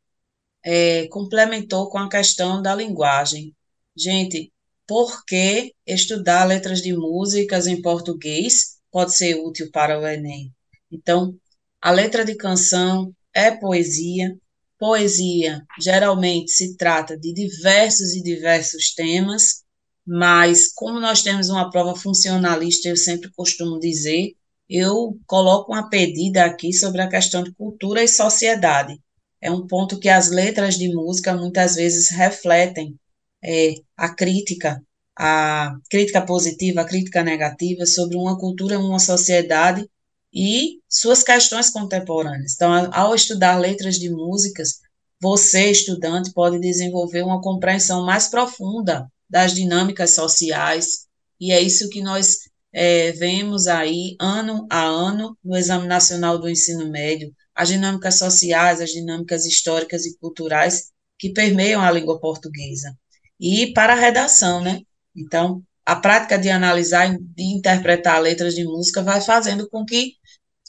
é, 0.63 1.07
complementou 1.07 1.89
com 1.89 1.97
a 1.97 2.09
questão 2.09 2.61
da 2.61 2.73
linguagem. 2.73 3.55
Gente, 3.95 4.51
por 4.87 5.25
que 5.25 5.73
estudar 5.85 6.45
letras 6.45 6.81
de 6.81 6.93
músicas 6.93 7.67
em 7.67 7.81
português 7.81 8.75
pode 8.95 9.13
ser 9.13 9.35
útil 9.35 9.69
para 9.73 9.99
o 9.99 10.07
Enem. 10.07 10.53
Então, 10.89 11.37
a 11.81 11.91
letra 11.91 12.23
de 12.23 12.33
canção 12.33 13.13
é 13.33 13.51
poesia. 13.51 14.37
Poesia 14.79 15.61
geralmente 15.81 16.51
se 16.51 16.77
trata 16.77 17.17
de 17.17 17.33
diversos 17.33 18.13
e 18.13 18.23
diversos 18.23 18.93
temas, 18.93 19.64
mas 20.05 20.67
como 20.73 20.99
nós 20.99 21.23
temos 21.23 21.49
uma 21.49 21.69
prova 21.69 21.95
funcionalista, 21.95 22.87
eu 22.89 22.97
sempre 22.97 23.31
costumo 23.31 23.79
dizer, 23.79 24.35
eu 24.69 25.17
coloco 25.25 25.71
uma 25.71 25.89
pedida 25.89 26.45
aqui 26.45 26.73
sobre 26.73 27.01
a 27.01 27.09
questão 27.09 27.43
de 27.43 27.53
cultura 27.53 28.03
e 28.03 28.07
sociedade. 28.07 28.99
É 29.41 29.51
um 29.51 29.67
ponto 29.67 29.99
que 29.99 30.09
as 30.09 30.29
letras 30.29 30.77
de 30.77 30.93
música 30.93 31.35
muitas 31.35 31.75
vezes 31.75 32.09
refletem 32.09 32.95
é, 33.43 33.75
a 33.97 34.09
crítica 34.13 34.81
a 35.17 35.77
crítica 35.89 36.21
positiva, 36.21 36.81
a 36.81 36.85
crítica 36.85 37.23
negativa 37.23 37.85
sobre 37.85 38.17
uma 38.17 38.37
cultura, 38.37 38.77
uma 38.77 38.99
sociedade 38.99 39.89
e 40.33 40.81
suas 40.89 41.23
questões 41.23 41.69
contemporâneas. 41.69 42.53
Então, 42.53 42.89
ao 42.91 43.15
estudar 43.15 43.57
letras 43.57 43.95
de 43.95 44.09
músicas, 44.09 44.81
você, 45.21 45.71
estudante, 45.71 46.33
pode 46.33 46.59
desenvolver 46.59 47.23
uma 47.23 47.41
compreensão 47.41 48.05
mais 48.05 48.27
profunda 48.27 49.09
das 49.29 49.53
dinâmicas 49.53 50.15
sociais, 50.15 51.07
e 51.39 51.51
é 51.51 51.61
isso 51.61 51.89
que 51.89 52.01
nós 52.01 52.39
é, 52.73 53.11
vemos 53.13 53.67
aí, 53.67 54.15
ano 54.19 54.67
a 54.69 54.83
ano, 54.83 55.37
no 55.43 55.55
Exame 55.55 55.87
Nacional 55.87 56.37
do 56.37 56.49
Ensino 56.49 56.89
Médio, 56.89 57.33
as 57.55 57.69
dinâmicas 57.69 58.17
sociais, 58.17 58.81
as 58.81 58.89
dinâmicas 58.89 59.45
históricas 59.45 60.05
e 60.05 60.17
culturais 60.17 60.91
que 61.17 61.31
permeiam 61.31 61.81
a 61.81 61.91
língua 61.91 62.19
portuguesa. 62.19 62.93
E 63.39 63.73
para 63.73 63.93
a 63.93 63.99
redação, 63.99 64.61
né? 64.61 64.81
Então, 65.15 65.63
a 65.85 65.95
prática 65.95 66.37
de 66.37 66.49
analisar 66.49 67.13
e 67.13 67.17
de 67.17 67.43
interpretar 67.43 68.21
letras 68.21 68.55
de 68.55 68.65
música 68.65 69.01
vai 69.01 69.21
fazendo 69.21 69.69
com 69.69 69.85
que 69.85 70.13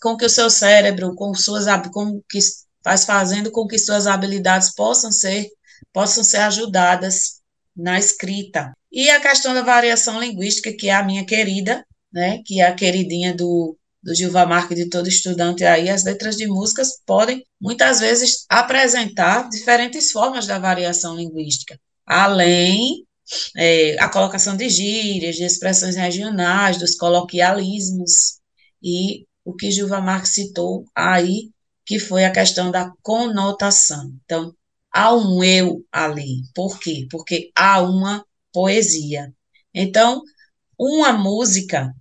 com 0.02 0.16
que 0.16 0.26
o 0.26 0.30
seu 0.30 0.50
cérebro, 0.50 1.14
com 1.14 1.34
suas 1.34 1.64
com 1.90 2.20
que 2.30 2.38
faz 2.84 3.04
fazendo 3.04 3.50
com 3.50 3.66
que 3.66 3.78
suas 3.78 4.06
habilidades 4.06 4.75
possam 4.75 5.10
ser 5.10 5.48
possam 5.92 6.22
ser 6.22 6.38
ajudadas 6.38 7.40
na 7.76 7.99
escrita. 7.99 8.73
E 8.90 9.11
a 9.11 9.21
questão 9.21 9.52
da 9.52 9.62
variação 9.62 10.21
linguística, 10.21 10.73
que 10.73 10.88
é 10.88 10.95
a 10.95 11.04
minha 11.04 11.25
querida, 11.25 11.85
né, 12.12 12.40
que 12.45 12.61
é 12.61 12.66
a 12.66 12.75
queridinha 12.75 13.35
do 13.35 13.76
do 14.06 14.14
Gilva 14.14 14.47
Marques 14.47 14.76
de 14.76 14.88
todo 14.88 15.09
estudante 15.09 15.64
aí, 15.64 15.90
as 15.90 16.04
letras 16.04 16.37
de 16.37 16.47
músicas 16.47 17.02
podem 17.04 17.45
muitas 17.61 17.99
vezes 17.99 18.47
apresentar 18.49 19.49
diferentes 19.49 20.12
formas 20.12 20.47
da 20.47 20.61
variação 20.61 21.16
linguística, 21.16 21.76
além 22.06 23.04
é, 23.56 23.99
a 23.99 24.09
colocação 24.09 24.56
de 24.56 24.68
gírias, 24.68 25.35
de 25.35 25.42
expressões 25.42 25.97
regionais, 25.97 26.78
dos 26.78 26.95
coloquialismos 26.95 28.38
e 28.80 29.26
o 29.45 29.52
que 29.52 29.73
Gilva 29.73 30.00
Marques 30.00 30.35
citou 30.35 30.85
aí, 30.95 31.50
que 31.85 31.99
foi 31.99 32.25
a 32.25 32.33
questão 32.33 32.71
da 32.71 32.92
conotação. 33.02 34.12
Então, 34.25 34.54
há 34.96 35.14
um 35.14 35.44
eu 35.44 35.84
ali. 35.92 36.42
Por 36.54 36.80
quê? 36.80 37.06
Porque 37.10 37.50
há 37.54 37.82
uma 37.82 38.24
poesia. 38.52 39.32
Então, 39.74 40.22
uma 40.78 41.12
música 41.12 41.92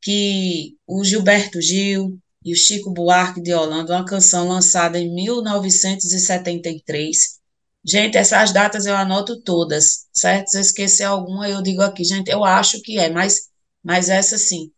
que 0.00 0.76
o 0.86 1.04
Gilberto 1.04 1.60
Gil 1.60 2.18
e 2.44 2.52
o 2.52 2.56
Chico 2.56 2.90
Buarque 2.90 3.42
de 3.42 3.52
Holanda, 3.52 3.94
uma 3.94 4.04
canção 4.06 4.48
lançada 4.48 4.98
em 4.98 5.14
1973. 5.14 7.38
Gente, 7.84 8.16
essas 8.16 8.52
datas 8.52 8.86
eu 8.86 8.96
anoto 8.96 9.40
todas, 9.42 10.06
certo? 10.12 10.48
Se 10.48 10.56
eu 10.56 10.60
esquecer 10.62 11.04
alguma, 11.04 11.48
eu 11.48 11.62
digo 11.62 11.82
aqui, 11.82 12.04
gente, 12.04 12.28
eu 12.30 12.44
acho 12.44 12.80
que 12.82 12.98
é, 12.98 13.10
mas, 13.10 13.48
mas 13.82 14.08
essa 14.08 14.38
sim. 14.38 14.70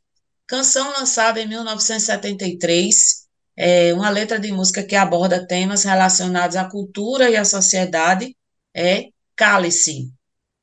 Canção 0.46 0.90
lançada 0.90 1.40
em 1.40 1.48
1973, 1.48 3.19
é 3.62 3.92
uma 3.92 4.08
letra 4.08 4.40
de 4.40 4.50
música 4.50 4.82
que 4.82 4.96
aborda 4.96 5.46
temas 5.46 5.84
relacionados 5.84 6.56
à 6.56 6.64
cultura 6.64 7.28
e 7.28 7.36
à 7.36 7.44
sociedade, 7.44 8.34
é 8.74 9.10
Cálice. 9.36 10.10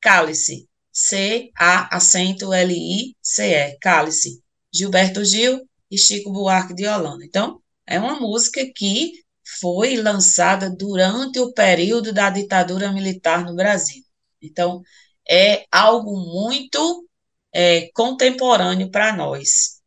Cálice. 0.00 0.68
C-A, 0.92 1.96
acento 1.96 2.52
L-I-C-E, 2.52 3.78
Cálice. 3.80 4.42
Gilberto 4.74 5.24
Gil 5.24 5.64
e 5.88 5.96
Chico 5.96 6.32
Buarque 6.32 6.74
de 6.74 6.88
Holanda. 6.88 7.24
Então, 7.24 7.62
é 7.86 8.00
uma 8.00 8.18
música 8.18 8.60
que 8.74 9.12
foi 9.60 9.96
lançada 9.96 10.68
durante 10.68 11.38
o 11.38 11.52
período 11.52 12.12
da 12.12 12.30
ditadura 12.30 12.90
militar 12.90 13.44
no 13.44 13.54
Brasil. 13.54 14.02
Então, 14.42 14.82
é 15.30 15.66
algo 15.70 16.16
muito 16.16 17.08
é, 17.52 17.90
contemporâneo 17.94 18.90
para 18.90 19.14
nós. 19.16 19.77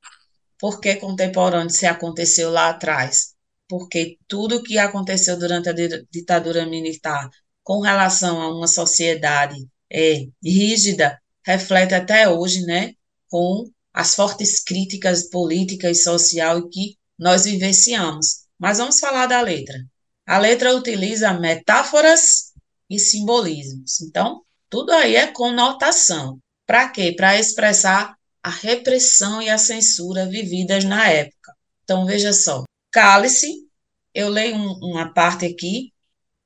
Por 0.61 0.79
que 0.79 0.95
contemporâneo 0.97 1.71
se 1.71 1.87
aconteceu 1.87 2.51
lá 2.51 2.69
atrás? 2.69 3.33
Porque 3.67 4.19
tudo 4.27 4.61
que 4.61 4.77
aconteceu 4.77 5.39
durante 5.39 5.69
a 5.69 5.73
ditadura 6.11 6.67
militar 6.67 7.27
com 7.63 7.79
relação 7.81 8.39
a 8.39 8.55
uma 8.55 8.67
sociedade 8.67 9.55
é, 9.91 10.27
rígida 10.43 11.19
reflete 11.43 11.95
até 11.95 12.29
hoje, 12.29 12.61
né, 12.61 12.93
com 13.27 13.71
as 13.91 14.13
fortes 14.13 14.63
críticas 14.63 15.29
política 15.31 15.89
e 15.89 15.95
social 15.95 16.69
que 16.69 16.95
nós 17.17 17.45
vivenciamos. 17.45 18.45
Mas 18.59 18.77
vamos 18.77 18.99
falar 18.99 19.25
da 19.25 19.41
letra. 19.41 19.79
A 20.27 20.37
letra 20.37 20.75
utiliza 20.75 21.33
metáforas 21.33 22.51
e 22.87 22.99
simbolismos. 22.99 23.99
Então, 24.01 24.43
tudo 24.69 24.91
aí 24.91 25.15
é 25.15 25.25
conotação. 25.25 26.37
Para 26.67 26.87
quê? 26.89 27.15
Para 27.17 27.39
expressar 27.39 28.15
a 28.43 28.49
repressão 28.49 29.41
e 29.41 29.49
a 29.49 29.57
censura 29.57 30.25
vividas 30.25 30.83
na 30.83 31.09
época. 31.09 31.53
Então, 31.83 32.05
veja 32.05 32.33
só. 32.33 32.63
Cálice, 32.91 33.67
eu 34.13 34.29
leio 34.29 34.55
um, 34.55 34.79
uma 34.81 35.13
parte 35.13 35.45
aqui, 35.45 35.93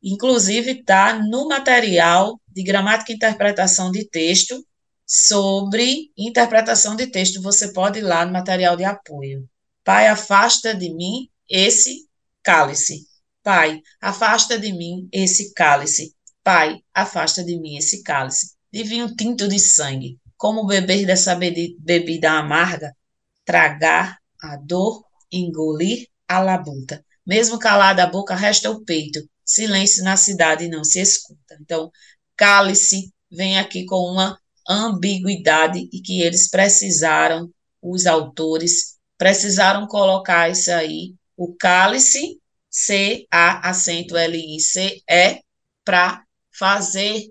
inclusive 0.01 0.71
está 0.71 1.17
no 1.19 1.47
material 1.47 2.39
de 2.47 2.63
gramática 2.63 3.11
e 3.11 3.15
interpretação 3.15 3.91
de 3.91 4.07
texto 4.07 4.63
sobre 5.05 6.11
interpretação 6.17 6.95
de 6.95 7.07
texto, 7.07 7.41
você 7.41 7.71
pode 7.71 7.99
ir 7.99 8.01
lá 8.01 8.25
no 8.25 8.33
material 8.33 8.75
de 8.75 8.83
apoio. 8.83 9.47
Pai, 9.83 10.07
afasta 10.07 10.73
de 10.73 10.91
mim 10.93 11.29
esse 11.49 12.07
cálice. 12.41 13.07
Pai, 13.43 13.81
afasta 14.01 14.57
de 14.57 14.73
mim 14.73 15.07
esse 15.11 15.53
cálice. 15.53 16.15
Pai, 16.43 16.79
afasta 16.93 17.43
de 17.43 17.59
mim 17.59 17.77
esse 17.77 18.01
cálice. 18.01 18.55
De 18.71 18.83
vinho 18.83 19.15
tinto 19.15 19.47
de 19.47 19.59
sangue, 19.59 20.19
como 20.37 20.65
beber 20.65 21.05
dessa 21.05 21.35
bebida 21.35 22.31
amarga, 22.31 22.95
tragar 23.43 24.17
a 24.41 24.57
dor, 24.57 25.03
engolir 25.31 26.07
a 26.27 26.39
labuta. 26.39 27.03
Mesmo 27.25 27.57
calada 27.57 28.03
a 28.03 28.07
boca, 28.07 28.35
resta 28.35 28.69
o 28.69 28.83
peito. 28.83 29.19
Silêncio 29.43 30.03
na 30.03 30.17
cidade 30.17 30.67
não 30.67 30.83
se 30.83 30.99
escuta. 30.99 31.57
Então, 31.61 31.91
cálice 32.35 33.13
vem 33.31 33.57
aqui 33.57 33.85
com 33.85 33.97
uma 34.11 34.39
ambiguidade 34.67 35.87
e 35.91 36.01
que 36.01 36.21
eles 36.21 36.49
precisaram, 36.49 37.49
os 37.81 38.05
autores, 38.05 38.97
precisaram 39.17 39.87
colocar 39.87 40.49
isso 40.49 40.71
aí, 40.71 41.13
o 41.37 41.55
cálice, 41.55 42.39
C, 42.69 43.25
A, 43.31 43.69
acento 43.69 44.17
L, 44.17 44.37
I, 44.37 44.59
C, 44.59 45.01
E, 45.07 45.39
para 45.83 46.23
fazer 46.51 47.29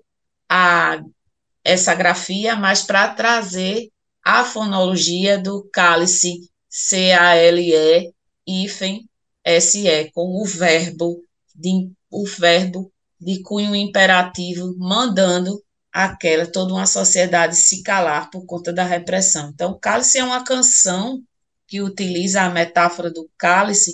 a, 0.49 0.99
essa 1.65 1.95
grafia, 1.95 2.55
mas 2.55 2.83
para 2.83 3.09
trazer 3.09 3.89
a 4.23 4.43
fonologia 4.45 5.37
do 5.37 5.67
cálice, 5.73 6.49
C, 6.69 7.11
A, 7.11 7.35
L, 7.35 7.73
E, 7.73 8.13
hífen, 8.47 9.09
S, 9.43 9.87
E, 9.87 10.11
com 10.11 10.41
o 10.41 10.45
verbo, 10.45 11.23
de, 11.55 11.91
o 12.09 12.25
verbo 12.25 12.91
de 13.19 13.41
cunho 13.41 13.75
imperativo, 13.75 14.75
mandando 14.77 15.59
aquela, 15.91 16.45
toda 16.45 16.73
uma 16.73 16.85
sociedade 16.85 17.55
se 17.55 17.81
calar 17.81 18.29
por 18.29 18.45
conta 18.45 18.71
da 18.71 18.83
repressão. 18.83 19.49
Então, 19.49 19.77
Cálice 19.79 20.19
é 20.19 20.23
uma 20.23 20.43
canção 20.43 21.23
que 21.67 21.81
utiliza 21.81 22.43
a 22.43 22.49
metáfora 22.49 23.09
do 23.09 23.27
cálice 23.37 23.91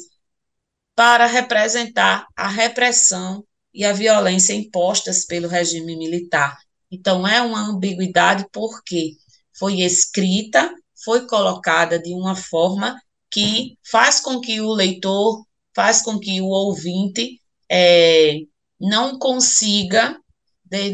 para 0.93 1.25
representar 1.25 2.27
a 2.35 2.49
repressão 2.49 3.45
e 3.73 3.85
a 3.85 3.93
violência 3.93 4.53
impostas 4.53 5.25
pelo 5.25 5.47
regime 5.47 5.95
militar. 5.95 6.57
Então, 6.91 7.27
é 7.27 7.41
uma 7.41 7.61
ambiguidade 7.69 8.45
porque 8.51 9.15
foi 9.57 9.81
escrita, 9.81 10.73
foi 11.03 11.25
colocada 11.27 11.99
de 11.99 12.13
uma 12.13 12.35
forma 12.35 12.99
que 13.29 13.77
faz 13.89 14.19
com 14.19 14.41
que 14.41 14.59
o 14.61 14.73
leitor, 14.73 15.45
faz 15.73 16.01
com 16.01 16.19
que 16.19 16.41
o 16.41 16.47
ouvinte 16.47 17.39
é, 17.69 18.39
não 18.79 19.17
consiga 19.17 20.17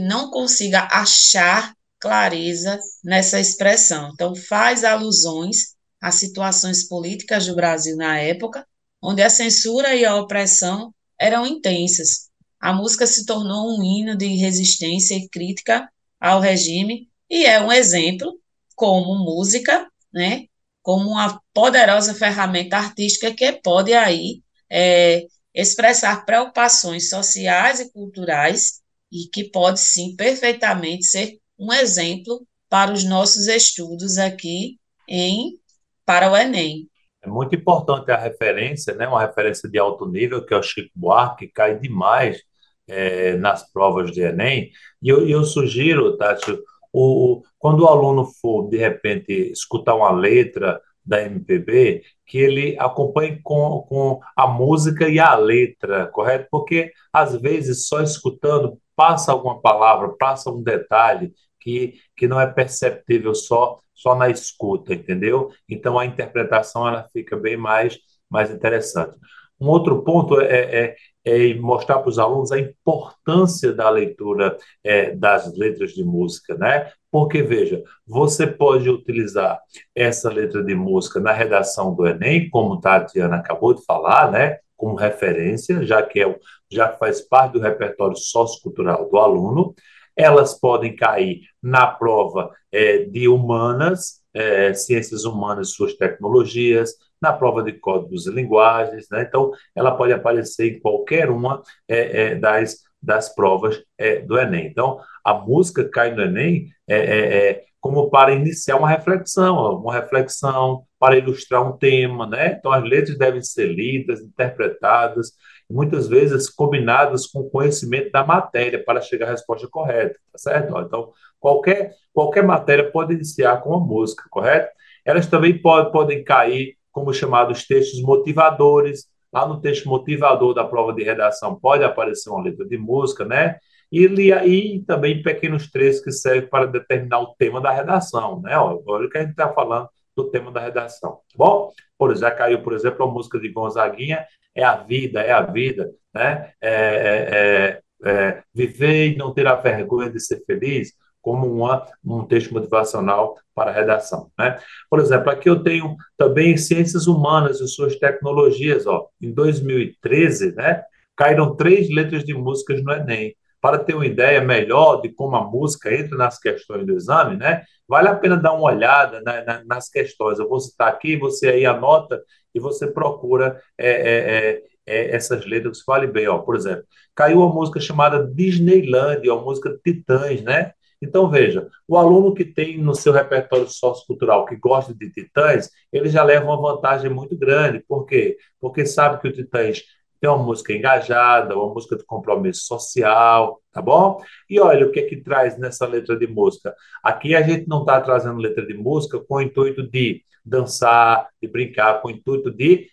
não 0.02 0.32
consiga 0.32 0.88
achar 0.92 1.74
clareza 2.00 2.80
nessa 3.04 3.40
expressão. 3.40 4.12
Então, 4.14 4.36
faz 4.36 4.84
alusões 4.84 5.76
a 6.02 6.12
situações 6.12 6.88
políticas 6.88 7.46
do 7.46 7.56
Brasil 7.56 7.96
na 7.96 8.20
época, 8.20 8.66
onde 9.02 9.22
a 9.22 9.30
censura 9.30 9.96
e 9.96 10.06
a 10.06 10.16
opressão 10.16 10.94
eram 11.20 11.46
intensas. 11.46 12.27
A 12.60 12.74
música 12.74 13.06
se 13.06 13.26
tornou 13.26 13.78
um 13.78 13.84
hino 13.84 14.16
de 14.16 14.28
resistência 14.36 15.16
e 15.16 15.30
crítica 15.30 15.88
ao 16.20 16.40
regime 16.40 17.10
e 17.30 17.46
é 17.46 17.62
um 17.62 17.72
exemplo 17.72 18.40
como 18.76 19.18
música, 19.24 19.90
né, 20.14 20.46
como 20.82 21.10
uma 21.10 21.42
poderosa 21.54 22.14
ferramenta 22.14 22.78
artística 22.78 23.34
que 23.34 23.52
pode 23.54 23.94
aí 23.94 24.42
é, 24.70 25.26
expressar 25.54 26.26
preocupações 26.26 27.10
sociais 27.10 27.80
e 27.80 27.92
culturais 27.92 28.82
e 29.12 29.28
que 29.32 29.46
pode 29.50 29.80
sim 29.80 30.16
perfeitamente 30.16 31.06
ser 31.06 31.40
um 31.58 31.74
exemplo 31.74 32.46
para 32.70 32.92
os 32.92 33.04
nossos 33.04 33.48
estudos 33.48 34.18
aqui 34.18 34.78
em 35.08 35.60
para 36.06 36.32
o 36.32 36.38
Enem. 36.38 36.90
É 37.22 37.28
muito 37.28 37.56
importante 37.56 38.12
a 38.12 38.18
referência, 38.18 38.94
né? 38.94 39.08
Uma 39.08 39.26
referência 39.26 39.70
de 39.70 39.78
alto 39.78 40.06
nível 40.06 40.46
que 40.46 40.54
é 40.54 40.58
o 40.58 40.64
Chico 40.64 40.92
Buarque, 40.96 41.48
que 41.48 41.54
cai 41.54 41.78
demais 41.78 42.42
é, 42.88 43.36
nas 43.38 43.72
provas 43.72 44.12
de 44.12 44.22
Enem. 44.22 44.72
E 45.02 45.10
eu, 45.10 45.28
eu 45.28 45.44
sugiro, 45.44 46.18
Tati, 46.18 46.58
o, 46.94 47.42
quando 47.60 47.84
o 47.84 47.88
aluno 47.88 48.26
for, 48.42 48.70
de 48.70 48.78
repente, 48.78 49.32
escutar 49.52 49.96
uma 49.96 50.12
letra 50.12 50.82
da 51.06 51.22
MPB, 51.24 52.04
que 52.26 52.38
ele 52.38 52.76
acompanhe 52.80 53.40
com, 53.42 53.86
com 53.88 54.20
a 54.36 54.46
música 54.48 55.08
e 55.08 55.20
a 55.20 55.36
letra, 55.36 56.08
correto? 56.08 56.48
Porque, 56.52 56.92
às 57.14 57.40
vezes, 57.40 57.88
só 57.88 58.02
escutando, 58.02 58.78
passa 58.96 59.32
alguma 59.32 59.62
palavra, 59.62 60.10
passa 60.18 60.52
um 60.52 60.62
detalhe 60.62 61.34
que, 61.60 61.96
que 62.16 62.28
não 62.28 62.40
é 62.40 62.48
perceptível 62.48 63.34
só, 63.34 63.80
só 63.94 64.16
na 64.16 64.30
escuta, 64.30 64.94
entendeu? 64.94 65.50
Então, 65.70 65.98
a 65.98 66.06
interpretação 66.06 66.88
ela 66.88 67.08
fica 67.14 67.38
bem 67.38 67.56
mais, 67.56 67.98
mais 68.30 68.52
interessante. 68.52 69.16
Um 69.60 69.68
outro 69.68 70.04
ponto 70.04 70.40
é, 70.40 70.46
é, 70.46 70.96
é 71.26 71.54
mostrar 71.56 72.00
para 72.00 72.10
os 72.10 72.20
alunos 72.20 72.52
a 72.52 72.60
importância 72.60 73.74
da 73.74 73.90
leitura 73.90 74.58
é, 74.84 75.16
das 75.16 75.56
letras 75.58 75.92
de 75.92 76.04
música, 76.04 76.56
né? 76.56 76.92
Porque, 77.12 77.42
veja, 77.42 77.84
você 78.06 78.46
pode 78.46 78.90
utilizar 78.90 79.60
essa 79.96 80.30
letra 80.30 80.64
de 80.64 80.76
música 80.76 81.20
na 81.20 81.32
redação 81.32 81.94
do 81.96 82.06
Enem, 82.06 82.50
como 82.50 82.80
Tatiana 82.80 83.38
acabou 83.38 83.74
de 83.74 83.84
falar, 83.84 84.32
né? 84.32 84.58
Como 84.76 84.96
referência, 84.96 85.84
já 85.84 86.04
que, 86.04 86.22
é, 86.22 86.40
já 86.72 86.90
faz 86.90 87.22
parte 87.22 87.54
do 87.54 87.60
repertório 87.60 88.16
sociocultural 88.16 89.10
do 89.10 89.18
aluno. 89.18 89.74
Elas 90.16 90.60
podem 90.60 90.96
cair 90.96 91.42
na 91.62 91.88
prova 91.88 92.52
é, 92.72 93.06
de 93.06 93.28
humanas, 93.28 94.22
é, 94.34 94.74
ciências 94.74 95.26
humanas 95.26 95.70
e 95.70 95.72
suas 95.74 95.96
tecnologias, 95.96 96.94
na 97.22 97.34
prova 97.34 97.64
de 97.64 97.74
códigos 97.74 98.28
e 98.28 98.32
linguagens, 98.32 99.08
né? 99.12 99.24
Então, 99.28 99.52
ela 99.76 99.96
pode 99.96 100.14
aparecer 100.14 100.76
em 100.76 100.80
qualquer 100.80 101.30
uma 101.30 101.62
é, 101.88 102.22
é, 102.22 102.36
das, 102.36 102.78
das 103.02 103.34
provas 103.34 103.82
é, 103.98 104.20
do 104.20 104.38
Enem. 104.38 104.68
Então, 104.68 105.00
a 105.24 105.34
música 105.34 105.88
cai 105.88 106.14
no 106.14 106.22
Enem 106.22 106.68
é, 106.88 106.98
é, 106.98 107.50
é, 107.50 107.64
como 107.80 108.10
para 108.10 108.34
iniciar 108.34 108.78
uma 108.78 108.90
reflexão, 108.90 109.76
uma 109.76 109.94
reflexão 109.94 110.84
para 111.00 111.18
ilustrar 111.18 111.68
um 111.68 111.78
tema, 111.78 112.26
né? 112.26 112.56
Então, 112.58 112.72
as 112.72 112.84
letras 112.84 113.18
devem 113.18 113.42
ser 113.42 113.68
lidas, 113.68 114.22
interpretadas, 114.22 115.32
muitas 115.70 116.08
vezes 116.08 116.50
combinadas 116.50 117.28
com 117.28 117.40
o 117.40 117.50
conhecimento 117.50 118.12
da 118.12 118.26
matéria 118.26 118.84
para 118.84 119.02
chegar 119.02 119.28
à 119.28 119.32
resposta 119.32 119.68
correta, 119.68 120.18
tá 120.32 120.38
certo? 120.38 120.78
Então, 120.80 121.12
qualquer, 121.40 121.94
qualquer 122.14 122.44
matéria 122.44 122.90
pode 122.90 123.14
iniciar 123.14 123.62
com 123.62 123.72
uma 123.72 123.86
música, 123.86 124.24
correto? 124.30 124.70
Elas 125.06 125.28
também 125.28 125.62
pode, 125.62 125.92
podem 125.92 126.24
cair 126.24 126.77
como 126.98 127.14
chamados 127.14 127.64
textos 127.68 128.02
motivadores. 128.02 129.06
Lá 129.32 129.48
no 129.48 129.62
texto 129.62 129.88
motivador 129.88 130.56
da 130.56 130.66
prova 130.66 130.92
de 130.92 131.04
redação 131.04 131.54
pode 131.54 131.84
aparecer 131.84 132.28
uma 132.32 132.42
letra 132.42 132.66
de 132.66 132.76
música, 132.76 133.24
né? 133.24 133.58
E, 133.92 134.06
e 134.06 134.84
também 134.84 135.22
pequenos 135.22 135.70
trechos 135.70 136.02
que 136.02 136.12
servem 136.12 136.50
para 136.50 136.66
determinar 136.66 137.20
o 137.20 137.36
tema 137.38 137.62
da 137.62 137.72
redação, 137.72 138.42
né? 138.42 138.58
Olha 138.58 139.06
o 139.06 139.10
que 139.10 139.18
a 139.20 139.22
gente 139.22 139.32
está 139.32 139.54
falando 139.54 139.88
do 140.16 140.32
tema 140.32 140.52
da 140.52 140.60
redação, 140.60 141.12
tá 141.12 141.36
bom? 141.38 141.72
Por 142.00 142.10
exemplo, 142.10 142.30
já 142.30 142.36
caiu, 142.36 142.64
por 142.64 142.74
exemplo, 142.74 143.06
a 143.06 143.12
música 143.12 143.40
de 143.40 143.50
Gonzaguinha, 143.50 144.26
é 144.56 144.64
a 144.64 144.78
vida, 144.78 145.22
é 145.22 145.32
a 145.32 145.42
vida, 145.42 145.92
né? 146.12 146.52
É, 146.60 146.72
é, 146.72 148.10
é, 148.10 148.10
é 148.10 148.44
viver 148.56 149.14
e 149.14 149.16
não 149.16 149.32
ter 149.32 149.46
a 149.46 149.54
vergonha 149.54 150.10
de 150.10 150.20
ser 150.20 150.44
feliz 150.48 150.94
como 151.28 151.46
uma, 151.46 151.86
um 152.06 152.24
texto 152.24 152.54
motivacional 152.54 153.36
para 153.54 153.70
a 153.70 153.74
redação. 153.74 154.32
Né? 154.40 154.58
Por 154.90 154.98
exemplo, 154.98 155.30
aqui 155.30 155.50
eu 155.50 155.62
tenho 155.62 155.98
também 156.18 156.56
ciências 156.56 157.06
humanas 157.06 157.60
e 157.60 157.68
suas 157.68 157.98
tecnologias. 157.98 158.88
Ó. 158.88 159.10
Em 159.22 159.34
2013, 159.34 160.56
né, 160.56 160.84
caíram 161.18 161.54
três 161.54 161.90
letras 161.90 162.24
de 162.24 162.34
músicas 162.34 162.82
no 162.82 162.94
Enem. 162.94 163.36
Para 163.60 163.78
ter 163.78 163.94
uma 163.94 164.06
ideia 164.06 164.40
melhor 164.40 165.02
de 165.02 165.10
como 165.10 165.36
a 165.36 165.44
música 165.44 165.94
entra 165.94 166.16
nas 166.16 166.40
questões 166.40 166.86
do 166.86 166.94
exame, 166.94 167.36
né, 167.36 167.64
vale 167.86 168.08
a 168.08 168.16
pena 168.16 168.38
dar 168.38 168.54
uma 168.54 168.64
olhada 168.64 169.22
na, 169.22 169.44
na, 169.44 169.64
nas 169.66 169.90
questões. 169.90 170.40
Eu 170.40 170.48
vou 170.48 170.62
citar 170.62 170.88
aqui, 170.88 171.18
você 171.18 171.50
aí 171.50 171.66
anota 171.66 172.24
e 172.56 172.60
você 172.60 172.88
procura 172.88 173.62
é, 173.78 173.90
é, 173.90 174.18
é, 174.38 174.64
é 174.88 175.14
essas 175.14 175.46
letras 175.46 175.80
que 175.80 175.88
vale 175.88 176.08
bem. 176.08 176.26
Ó. 176.30 176.38
Por 176.38 176.56
exemplo, 176.56 176.86
caiu 177.14 177.40
uma 177.40 177.54
música 177.54 177.82
chamada 177.82 178.26
Disneyland, 178.26 179.30
uma 179.30 179.42
música 179.42 179.78
Titãs, 179.84 180.42
né? 180.42 180.72
Então, 181.02 181.30
veja, 181.30 181.68
o 181.88 181.96
aluno 181.96 182.34
que 182.34 182.44
tem 182.44 182.78
no 182.80 182.96
seu 182.96 183.14
repertório 183.14 183.68
sociocultural 183.68 184.46
que 184.46 184.56
gosta 184.56 184.94
de 184.94 185.12
Titãs, 185.12 185.70
ele 185.92 186.10
já 186.10 186.24
leva 186.24 186.46
uma 186.46 186.60
vantagem 186.60 187.10
muito 187.10 187.38
grande. 187.38 187.84
Por 187.88 188.06
quê? 188.06 188.38
Porque 188.60 188.86
sabe 188.86 189.22
que 189.22 189.28
o 189.28 189.32
Titãs 189.32 189.84
tem 190.20 190.30
uma 190.30 190.44
música 190.44 190.74
engajada, 190.74 191.56
uma 191.56 191.74
música 191.74 191.96
de 191.96 192.04
compromisso 192.04 192.66
social, 192.66 193.62
tá 193.72 193.82
bom? 193.82 194.20
E 194.50 194.60
olha 194.60 194.88
o 194.88 194.92
que 194.92 195.00
é 195.00 195.04
que 195.04 195.18
traz 195.18 195.58
nessa 195.60 195.86
letra 195.86 196.18
de 196.18 196.28
música. 196.28 196.76
Aqui 197.04 197.36
a 197.36 197.42
gente 197.42 197.68
não 197.68 197.82
está 197.82 198.02
trazendo 198.02 198.40
letra 198.40 198.66
de 198.66 198.74
música 198.74 199.20
com 199.20 199.36
o 199.36 199.42
intuito 199.42 199.88
de 199.88 200.24
dançar, 200.44 201.28
de 201.42 201.48
brincar, 201.48 202.02
com 202.02 202.08
o 202.08 202.12
intuito 202.12 202.50
de 202.52 202.90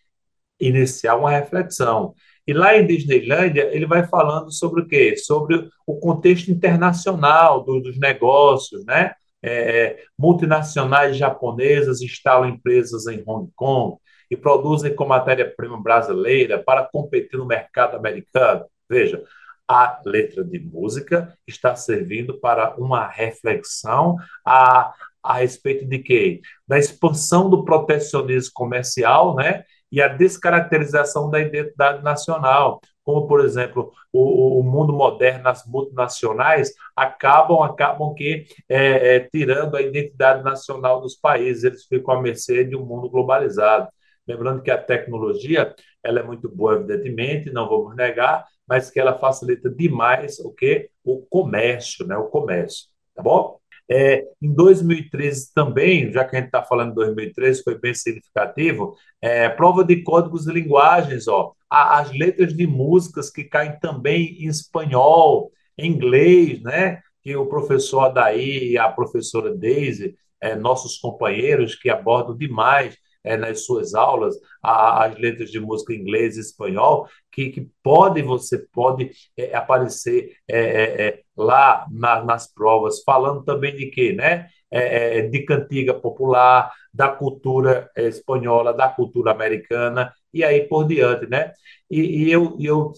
iniciar 0.61 1.17
uma 1.17 1.31
reflexão. 1.31 2.15
E 2.47 2.53
lá 2.53 2.77
em 2.77 2.87
Disneylândia, 2.87 3.71
ele 3.73 3.87
vai 3.87 4.07
falando 4.07 4.53
sobre 4.53 4.83
o 4.83 4.87
quê? 4.87 5.17
Sobre 5.17 5.69
o 5.87 5.99
contexto 5.99 6.51
internacional 6.51 7.65
do, 7.65 7.81
dos 7.81 7.99
negócios, 7.99 8.85
né? 8.85 9.13
É, 9.43 9.53
é, 9.53 10.03
multinacionais 10.19 11.19
japonesas 11.19 12.01
instalam 12.01 12.49
empresas 12.49 13.07
em 13.07 13.23
Hong 13.27 13.51
Kong 13.55 13.99
e 14.31 14.37
produzem 14.37 14.95
com 14.95 15.05
matéria-prima 15.05 15.83
brasileira 15.83 16.63
para 16.63 16.89
competir 16.91 17.39
no 17.39 17.45
mercado 17.45 17.95
americano. 17.95 18.65
Veja, 18.89 19.23
a 19.69 20.01
letra 20.05 20.45
de 20.45 20.59
música 20.59 21.37
está 21.47 21.75
servindo 21.75 22.39
para 22.39 22.75
uma 22.77 23.07
reflexão 23.07 24.17
a, 24.45 24.93
a 25.23 25.35
respeito 25.35 25.87
de 25.87 25.99
quê? 25.99 26.41
Da 26.67 26.79
expansão 26.79 27.49
do 27.49 27.65
protecionismo 27.65 28.53
comercial, 28.55 29.35
né? 29.35 29.65
E 29.91 30.03
a 30.03 30.09
descaracterização 30.09 31.31
da 31.31 31.41
identidade 31.41 32.03
nacional, 32.03 32.81
como, 33.05 33.27
por 33.29 33.45
exemplo, 33.45 33.93
o, 34.13 34.61
o 34.61 34.63
mundo 34.63 34.93
moderno, 34.93 35.49
as 35.49 35.67
multinacionais 35.67 36.73
acabam, 36.97 37.63
acabam 37.63 38.15
que 38.15 38.47
é, 38.69 39.17
é, 39.17 39.21
tirando 39.21 39.77
a 39.77 39.83
identidade 39.83 40.43
nacional 40.43 41.01
dos 41.01 41.15
países, 41.15 41.65
eles 41.65 41.85
ficam 41.85 42.15
à 42.15 42.21
mercê 42.23 42.65
de 42.65 42.75
um 42.75 42.85
mundo 42.85 43.09
globalizado. 43.11 43.89
Lembrando 44.27 44.63
que 44.63 44.71
a 44.71 44.79
tecnologia 44.79 45.75
ela 46.03 46.21
é 46.21 46.23
muito 46.23 46.49
boa, 46.49 46.75
evidentemente, 46.75 47.51
não 47.51 47.69
vamos 47.69 47.95
negar, 47.95 48.45
mas 48.67 48.91
que 48.91 48.99
ela 48.99 49.19
facilita 49.19 49.71
demais 49.71 50.39
o 50.39 50.51
que 50.51 50.91
o 51.03 51.21
comércio, 51.27 52.07
né? 52.07 52.17
O 52.17 52.29
comércio, 52.29 52.89
tá 53.15 53.23
bom? 53.23 53.59
É, 53.91 54.25
em 54.41 54.53
2013 54.55 55.53
também, 55.55 56.11
já 56.11 56.25
que 56.25 56.35
a 56.35 56.39
gente 56.39 56.47
está 56.47 56.63
falando 56.63 56.91
de 56.91 56.95
2013, 56.97 57.63
foi 57.63 57.79
bem 57.79 57.93
significativo, 57.93 58.97
é, 59.21 59.49
prova 59.49 59.85
de 59.85 60.03
códigos 60.03 60.45
de 60.45 60.53
linguagens, 60.53 61.29
ó, 61.29 61.53
as 61.71 62.11
letras 62.13 62.55
de 62.57 62.67
músicas 62.67 63.31
que 63.31 63.45
caem 63.45 63.79
também 63.81 64.43
em 64.43 64.47
espanhol, 64.47 65.51
em 65.77 65.91
inglês, 65.91 66.63
né? 66.63 67.01
Que 67.23 67.37
o 67.37 67.47
professor 67.47 68.01
Adair 68.05 68.63
e 68.63 68.79
a 68.79 68.89
professora 68.89 69.55
Daisy, 69.55 70.17
é, 70.41 70.55
nossos 70.55 70.99
companheiros 70.99 71.75
que 71.75 71.91
abordam 71.91 72.37
demais 72.37 72.97
é, 73.25 73.37
nas 73.37 73.65
suas 73.65 73.95
aulas 73.95 74.37
a, 74.63 75.05
as 75.07 75.19
letras 75.19 75.51
de 75.51 75.59
música 75.59 75.95
inglês 75.95 76.37
e 76.37 76.41
espanhol, 76.41 77.09
que, 77.33 77.51
que 77.51 77.69
pode, 77.83 78.23
você 78.23 78.59
pode 78.73 79.11
é, 79.37 79.55
aparecer 79.55 80.37
é, 80.47 80.59
é, 80.59 81.07
é 81.07 81.21
lá 81.37 81.87
na, 81.91 82.23
nas 82.23 82.53
provas, 82.53 83.03
falando 83.03 83.43
também 83.43 83.75
de 83.75 83.87
quê? 83.87 84.13
Né? 84.13 84.49
É, 84.71 85.23
de 85.23 85.45
cantiga 85.45 85.95
popular, 85.95 86.73
da 86.93 87.09
cultura 87.09 87.89
espanhola, 87.97 88.73
da 88.73 88.89
cultura 88.89 89.31
americana, 89.31 90.13
e 90.33 90.43
aí 90.43 90.67
por 90.67 90.85
diante, 90.85 91.27
né? 91.29 91.53
E, 91.89 92.25
e 92.25 92.33
eu, 92.33 92.57
eu 92.61 92.93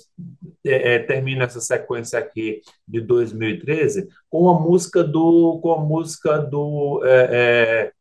é, 0.65 0.99
termino 1.01 1.43
essa 1.43 1.61
sequência 1.61 2.19
aqui 2.19 2.63
de 2.89 3.01
2013 3.03 4.09
com 4.31 4.49
a 4.49 4.59
música 4.59 5.05
do, 5.05 5.61
com 5.63 5.73
a 5.73 5.79
música 5.79 6.39
do 6.39 7.03
é, 7.05 7.29
é, 7.31 7.93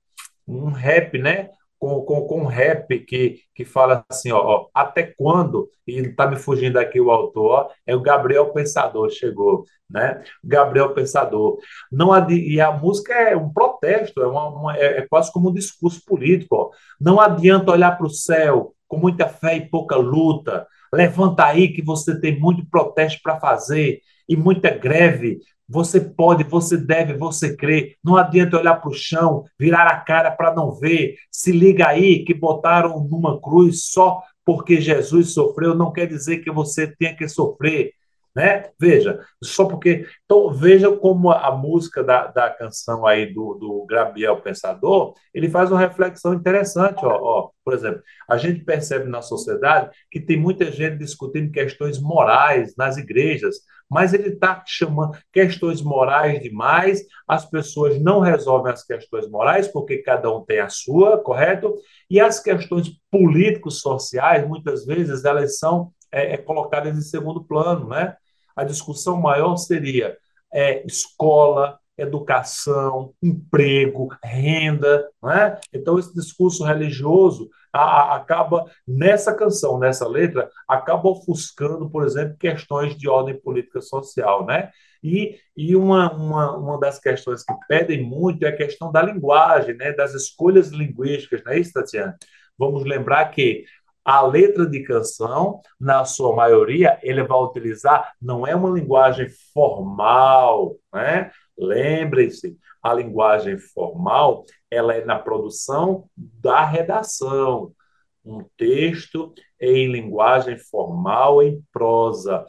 um 0.48 0.72
rap, 0.72 1.18
né? 1.18 1.50
Com, 1.80 2.02
com, 2.02 2.28
com 2.28 2.42
um 2.42 2.46
rap 2.46 3.00
que, 3.00 3.40
que 3.54 3.66
fala 3.66 4.04
assim, 4.10 4.32
ó, 4.32 4.40
ó 4.40 4.68
até 4.74 5.04
quando, 5.04 5.70
e 5.86 6.00
está 6.00 6.28
me 6.28 6.36
fugindo 6.36 6.78
aqui 6.78 7.00
o 7.00 7.12
autor, 7.12 7.52
ó, 7.52 7.70
é 7.86 7.96
o 7.96 8.02
Gabriel 8.02 8.52
Pensador, 8.52 9.10
chegou, 9.10 9.64
né? 9.90 10.24
Gabriel 10.44 10.94
Pensador. 10.94 11.58
Não 11.92 12.12
adi... 12.12 12.54
E 12.54 12.60
a 12.60 12.72
música 12.72 13.14
é 13.14 13.36
um 13.36 13.52
protesto, 13.52 14.22
é, 14.22 14.28
uma, 14.28 14.50
uma 14.50 14.78
é, 14.78 15.00
é 15.00 15.08
quase 15.08 15.32
como 15.32 15.50
um 15.50 15.54
discurso 15.54 16.02
político. 16.06 16.56
Ó. 16.56 16.70
Não 17.00 17.20
adianta 17.20 17.72
olhar 17.72 17.98
para 17.98 18.08
o 18.08 18.10
céu 18.10 18.74
com 18.88 18.98
muita 18.98 19.28
fé 19.28 19.58
e 19.58 19.70
pouca 19.70 19.96
luta. 19.96 20.68
Levanta 20.94 21.46
aí 21.46 21.70
que 21.74 21.84
você 21.84 22.20
tem 22.20 22.40
muito 22.40 22.66
protesto 22.70 23.20
para 23.22 23.40
fazer 23.40 24.00
e 24.28 24.36
muita 24.36 24.70
greve. 24.70 25.40
Você 25.68 26.00
pode, 26.00 26.44
você 26.44 26.78
deve, 26.78 27.14
você 27.14 27.56
crê. 27.56 27.96
Não 28.04 28.16
adianta 28.16 28.58
olhar 28.58 28.76
para 28.76 28.90
o 28.90 28.94
chão, 28.94 29.44
virar 29.60 29.88
a 29.88 30.00
cara 30.00 30.32
para 30.32 30.54
não 30.54 30.72
ver. 30.72 31.16
Se 31.32 31.52
liga 31.52 31.88
aí 31.88 32.24
que 32.24 32.34
botaram 32.34 33.08
numa 33.10 33.40
cruz 33.42 33.86
só 33.86 34.22
porque 34.46 34.80
Jesus 34.80 35.34
sofreu, 35.34 35.74
não 35.74 35.92
quer 35.92 36.08
dizer 36.08 36.38
que 36.38 36.52
você 36.52 36.88
tenha 36.88 37.16
que 37.16 37.28
sofrer. 37.28 37.94
Né? 38.36 38.70
Veja, 38.78 39.20
só 39.42 39.66
porque. 39.66 40.06
Então, 40.26 40.52
veja 40.52 40.92
como 40.92 41.32
a, 41.32 41.56
música 41.56 42.04
da, 42.04 42.28
da 42.28 42.50
canção 42.50 43.06
aí 43.06 43.34
do, 43.34 43.54
do 43.54 43.86
Gabriel 43.86 44.42
Pensador, 44.42 45.14
ele 45.34 45.50
faz 45.50 45.72
uma 45.72 45.80
reflexão 45.80 46.34
interessante, 46.34 47.06
ó, 47.06 47.18
ó. 47.22 47.50
Por 47.64 47.74
exemplo, 47.74 48.02
a 48.30 48.38
gente 48.38 48.64
percebe 48.64 49.10
na 49.10 49.22
sociedade 49.22 49.90
que 50.12 50.20
tem 50.20 50.38
muita 50.38 50.72
gente 50.72 50.98
discutindo 50.98 51.52
questões 51.52 52.00
morais 52.00 52.76
nas 52.78 52.98
igrejas, 52.98 53.62
mas 53.90 54.14
ele 54.14 54.30
está 54.30 54.64
chamando 54.68 55.18
questões 55.32 55.82
morais 55.82 56.42
demais, 56.42 57.04
as 57.28 57.46
pessoas 57.50 58.00
não 58.00 58.20
resolvem 58.20 58.74
as 58.74 58.84
questões 58.84 59.30
morais, 59.30 59.68
porque 59.68 60.00
cada 60.00 60.32
um 60.36 60.44
tem 60.44 60.60
a 60.60 60.70
sua, 60.70 61.18
correto? 61.20 61.74
E 62.10 62.20
as 62.20 62.40
questões 62.40 62.92
políticos 63.10 63.80
sociais, 63.80 64.48
muitas 64.48 64.86
vezes, 64.86 65.24
elas 65.24 65.58
são 65.58 65.92
é, 66.12 66.34
é, 66.34 66.38
colocadas 66.38 66.98
em 66.98 67.02
segundo 67.02 67.44
plano, 67.44 67.90
né? 67.90 68.16
A 68.56 68.64
discussão 68.64 69.20
maior 69.20 69.58
seria 69.58 70.18
é, 70.54 70.86
escola, 70.86 71.80
educação, 71.98 73.14
emprego, 73.22 74.10
renda. 74.24 75.10
Né? 75.24 75.60
Então, 75.74 75.98
esse 75.98 76.14
discurso 76.14 76.64
religioso 76.64 77.50
a, 77.72 77.82
a, 77.82 78.16
acaba, 78.16 78.66
nessa 78.88 79.34
canção, 79.34 79.80
nessa 79.80 80.08
letra, 80.08 80.50
acaba 80.68 81.10
ofuscando, 81.10 81.90
por 81.90 82.06
exemplo, 82.06 82.38
questões 82.38 82.98
de 82.98 83.08
ordem 83.10 83.40
política 83.40 83.82
social. 83.82 84.46
Né? 84.46 84.70
E, 85.04 85.38
e 85.56 85.76
uma, 85.76 86.12
uma, 86.14 86.58
uma 86.58 86.80
das 86.80 87.00
questões 87.00 87.44
que 87.44 87.54
pedem 87.68 88.04
muito 88.04 88.44
é 88.46 88.50
a 88.50 88.56
questão 88.56 88.92
da 88.92 89.02
linguagem, 89.02 89.76
né? 89.76 89.94
das 89.94 90.14
escolhas 90.14 90.70
linguísticas, 90.70 91.44
não 91.44 91.52
é 91.52 91.60
isso, 91.60 91.74
Tatiana? 91.74 92.18
Vamos 92.58 92.86
lembrar 92.86 93.26
que 93.32 93.66
a 94.06 94.22
letra 94.22 94.68
de 94.68 94.84
canção, 94.84 95.60
na 95.80 96.06
sua 96.06 96.36
maioria, 96.36 97.00
ele 97.02 97.24
vai 97.24 97.40
utilizar, 97.40 98.14
não 98.22 98.46
é 98.46 98.56
uma 98.56 98.70
linguagem 98.70 99.28
formal, 99.52 100.76
né? 100.94 101.32
Lembrem-se, 101.58 102.56
a 102.84 102.94
linguagem 102.94 103.58
formal, 103.58 104.46
ela 104.70 104.94
é 104.94 105.04
na 105.04 105.18
produção 105.18 106.08
da 106.16 106.64
redação. 106.64 107.74
Um 108.24 108.46
texto 108.56 109.34
em 109.60 109.92
linguagem 109.92 110.58
formal, 110.58 111.42
em 111.42 111.64
prosa. 111.72 112.46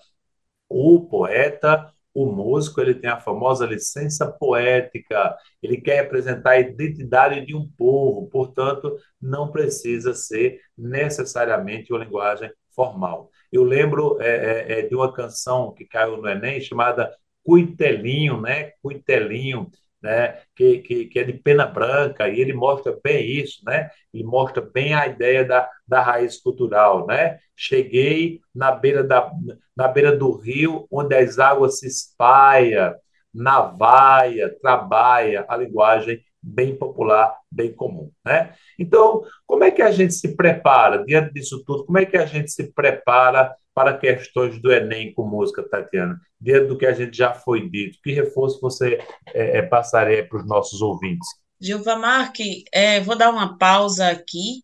O 0.68 1.06
poeta 1.08 1.90
o 2.16 2.32
músico 2.32 2.80
ele 2.80 2.94
tem 2.94 3.10
a 3.10 3.20
famosa 3.20 3.66
licença 3.66 4.26
poética, 4.26 5.36
ele 5.62 5.78
quer 5.78 6.02
representar 6.02 6.52
a 6.52 6.60
identidade 6.60 7.44
de 7.44 7.54
um 7.54 7.68
povo, 7.76 8.26
portanto, 8.28 8.96
não 9.20 9.50
precisa 9.50 10.14
ser 10.14 10.58
necessariamente 10.78 11.92
uma 11.92 12.02
linguagem 12.02 12.50
formal. 12.74 13.30
Eu 13.52 13.62
lembro 13.64 14.16
é, 14.18 14.28
é, 14.28 14.78
é 14.78 14.82
de 14.82 14.94
uma 14.94 15.12
canção 15.12 15.74
que 15.74 15.84
caiu 15.84 16.16
no 16.16 16.26
Enem 16.26 16.58
chamada 16.58 17.14
Cuitelinho, 17.42 18.40
né? 18.40 18.72
Cuitelinho, 18.82 19.70
né, 20.06 20.38
que, 20.54 20.78
que, 20.78 21.06
que, 21.06 21.18
é 21.18 21.24
de 21.24 21.32
pena 21.32 21.66
branca, 21.66 22.28
e 22.28 22.40
ele 22.40 22.52
mostra 22.52 22.96
bem 23.02 23.28
isso, 23.28 23.60
né? 23.66 23.90
Ele 24.14 24.22
mostra 24.22 24.62
bem 24.62 24.94
a 24.94 25.08
ideia 25.08 25.44
da, 25.44 25.68
da 25.86 26.00
raiz 26.00 26.40
cultural, 26.40 27.06
né? 27.06 27.40
Cheguei 27.56 28.40
na 28.54 28.70
beira, 28.70 29.02
da, 29.02 29.28
na 29.76 29.88
beira 29.88 30.16
do 30.16 30.30
rio, 30.30 30.86
onde 30.90 31.16
as 31.16 31.40
águas 31.40 31.80
se 31.80 31.88
espalham, 31.88 32.94
na 33.34 33.62
vaia, 33.62 34.54
trabalha 34.62 35.44
a 35.48 35.56
linguagem 35.56 36.20
bem 36.42 36.76
popular, 36.76 37.36
bem 37.50 37.72
comum, 37.72 38.10
né? 38.24 38.54
Então, 38.78 39.24
como 39.46 39.64
é 39.64 39.70
que 39.70 39.82
a 39.82 39.90
gente 39.90 40.14
se 40.14 40.36
prepara 40.36 41.04
diante 41.04 41.32
disso 41.32 41.62
tudo? 41.64 41.84
Como 41.84 41.98
é 41.98 42.06
que 42.06 42.16
a 42.16 42.26
gente 42.26 42.50
se 42.50 42.72
prepara 42.72 43.54
para 43.74 43.96
questões 43.96 44.60
do 44.60 44.72
Enem 44.72 45.12
com 45.12 45.26
música, 45.26 45.62
Tatiana? 45.62 46.20
Dentro 46.40 46.68
do 46.68 46.78
que 46.78 46.86
a 46.86 46.92
gente 46.92 47.16
já 47.16 47.34
foi 47.34 47.68
dito, 47.68 47.98
que 48.02 48.12
reforço 48.12 48.60
você 48.60 48.98
é, 49.34 49.58
é 49.58 49.62
passaria 49.62 50.26
para 50.26 50.38
os 50.38 50.46
nossos 50.46 50.80
ouvintes? 50.80 51.28
Gilva 51.60 51.96
Marque, 51.96 52.64
é, 52.72 53.00
vou 53.00 53.16
dar 53.16 53.30
uma 53.30 53.56
pausa 53.58 54.08
aqui 54.08 54.62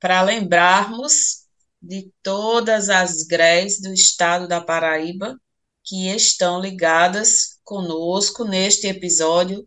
para 0.00 0.22
lembrarmos 0.22 1.46
de 1.82 2.12
todas 2.22 2.88
as 2.88 3.24
GREs 3.26 3.80
do 3.80 3.92
estado 3.92 4.46
da 4.46 4.60
Paraíba 4.60 5.36
que 5.84 6.08
estão 6.14 6.60
ligadas 6.60 7.60
conosco 7.64 8.44
neste 8.44 8.86
episódio 8.86 9.66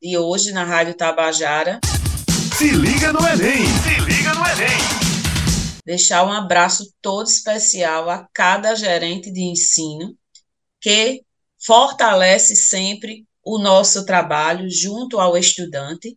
de 0.00 0.16
hoje 0.16 0.52
na 0.52 0.64
Rádio 0.64 0.94
Tabajara. 0.94 1.80
Se 2.56 2.70
liga 2.70 3.12
no 3.12 3.20
Enem! 3.20 3.66
Se 3.66 4.00
liga 4.00 4.34
no 4.34 4.46
Enem! 4.46 4.98
deixar 5.88 6.22
um 6.26 6.30
abraço 6.30 6.92
todo 7.00 7.26
especial 7.26 8.10
a 8.10 8.28
cada 8.34 8.74
gerente 8.74 9.32
de 9.32 9.40
ensino 9.40 10.14
que 10.78 11.24
fortalece 11.58 12.54
sempre 12.54 13.26
o 13.42 13.56
nosso 13.56 14.04
trabalho 14.04 14.68
junto 14.68 15.18
ao 15.18 15.34
estudante. 15.34 16.14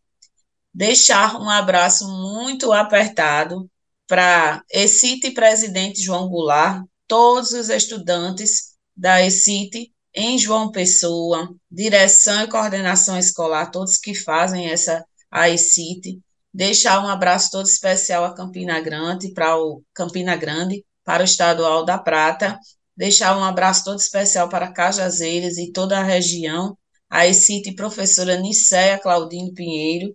Deixar 0.73 1.39
um 1.39 1.49
abraço 1.49 2.05
muito 2.05 2.73
apertado 2.73 3.71
para 4.05 4.61
ECIT 4.69 5.31
presidente 5.31 6.03
João 6.03 6.27
Goulart, 6.27 6.83
todos 7.07 7.51
os 7.51 7.69
estudantes 7.69 8.75
da 8.93 9.25
ECIT 9.25 9.89
em 10.13 10.37
João 10.37 10.71
Pessoa, 10.71 11.53
direção 11.69 12.43
e 12.43 12.47
coordenação 12.47 13.17
escolar, 13.17 13.71
todos 13.71 13.97
que 13.97 14.13
fazem 14.13 14.69
essa 14.69 15.03
a 15.29 15.49
ECIT, 15.49 16.21
Deixar 16.53 17.01
um 17.01 17.07
abraço 17.07 17.49
todo 17.49 17.65
especial 17.65 18.25
a 18.25 18.35
Campina 18.35 18.79
Grande, 18.81 19.31
para 19.33 19.57
o 19.57 19.81
Campina 19.93 20.35
Grande, 20.35 20.85
para 21.03 21.21
o 21.21 21.25
Estadual 21.25 21.85
da 21.85 21.97
Prata. 21.97 22.59
Deixar 22.95 23.37
um 23.37 23.43
abraço 23.43 23.85
todo 23.85 23.99
especial 23.99 24.49
para 24.49 24.71
Cajazeiras 24.71 25.57
e 25.57 25.71
toda 25.71 25.97
a 25.97 26.03
região, 26.03 26.77
a 27.09 27.25
ECIT 27.25 27.73
professora 27.73 28.35
Nicéia 28.37 28.99
Claudine 28.99 29.53
Pinheiro, 29.53 30.13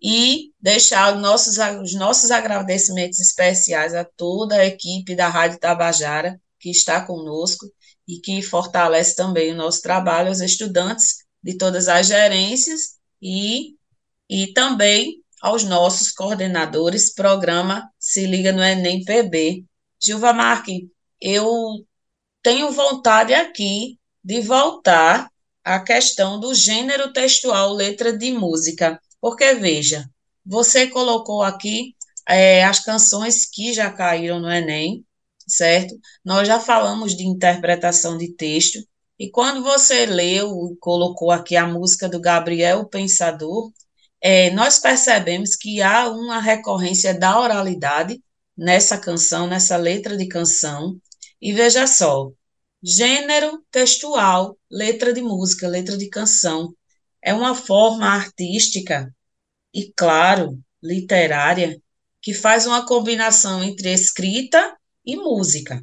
e 0.00 0.52
deixar 0.60 1.14
os 1.16 1.20
nossos, 1.20 1.58
os 1.82 1.94
nossos 1.94 2.30
agradecimentos 2.30 3.18
especiais 3.18 3.92
a 3.92 4.04
toda 4.04 4.56
a 4.56 4.66
equipe 4.66 5.16
da 5.16 5.28
Rádio 5.28 5.58
Tabajara, 5.58 6.40
que 6.60 6.70
está 6.70 7.04
conosco 7.04 7.66
e 8.12 8.20
que 8.20 8.42
fortalece 8.42 9.16
também 9.16 9.52
o 9.52 9.56
nosso 9.56 9.80
trabalho, 9.80 10.30
os 10.30 10.42
estudantes 10.42 11.24
de 11.42 11.56
todas 11.56 11.88
as 11.88 12.06
gerências 12.06 12.98
e, 13.20 13.74
e 14.28 14.48
também 14.52 15.22
aos 15.40 15.64
nossos 15.64 16.12
coordenadores, 16.12 17.14
programa 17.14 17.88
Se 17.98 18.26
Liga 18.26 18.52
no 18.52 18.62
Enem 18.62 19.02
PB. 19.02 19.64
Gilva 19.98 20.32
Marque, 20.32 20.90
eu 21.20 21.48
tenho 22.42 22.70
vontade 22.70 23.32
aqui 23.32 23.98
de 24.22 24.42
voltar 24.42 25.30
à 25.64 25.80
questão 25.80 26.38
do 26.38 26.54
gênero 26.54 27.12
textual 27.12 27.72
letra 27.72 28.16
de 28.16 28.30
música, 28.32 29.00
porque 29.20 29.54
veja, 29.54 30.04
você 30.44 30.86
colocou 30.86 31.42
aqui 31.42 31.94
é, 32.28 32.62
as 32.62 32.80
canções 32.80 33.46
que 33.46 33.72
já 33.72 33.90
caíram 33.90 34.38
no 34.38 34.50
Enem, 34.50 35.02
certo? 35.46 35.98
Nós 36.24 36.46
já 36.46 36.58
falamos 36.60 37.16
de 37.16 37.26
interpretação 37.26 38.16
de 38.18 38.32
texto, 38.34 38.78
e 39.18 39.30
quando 39.30 39.62
você 39.62 40.06
leu 40.06 40.72
e 40.72 40.76
colocou 40.78 41.30
aqui 41.30 41.56
a 41.56 41.66
música 41.66 42.08
do 42.08 42.20
Gabriel 42.20 42.86
Pensador, 42.86 43.72
é, 44.20 44.50
nós 44.50 44.78
percebemos 44.78 45.56
que 45.56 45.82
há 45.82 46.08
uma 46.08 46.40
recorrência 46.40 47.16
da 47.16 47.38
oralidade 47.38 48.22
nessa 48.56 48.98
canção, 48.98 49.46
nessa 49.46 49.76
letra 49.76 50.16
de 50.16 50.26
canção. 50.26 50.96
E 51.40 51.52
veja 51.52 51.86
só, 51.86 52.30
gênero 52.82 53.64
textual, 53.70 54.56
letra 54.70 55.12
de 55.12 55.22
música, 55.22 55.68
letra 55.68 55.96
de 55.96 56.08
canção, 56.08 56.74
é 57.22 57.32
uma 57.32 57.54
forma 57.54 58.06
artística 58.06 59.14
e, 59.72 59.92
claro, 59.96 60.58
literária 60.82 61.80
que 62.20 62.34
faz 62.34 62.66
uma 62.66 62.84
combinação 62.86 63.62
entre 63.62 63.92
escrita 63.92 64.76
e 65.04 65.16
música. 65.16 65.82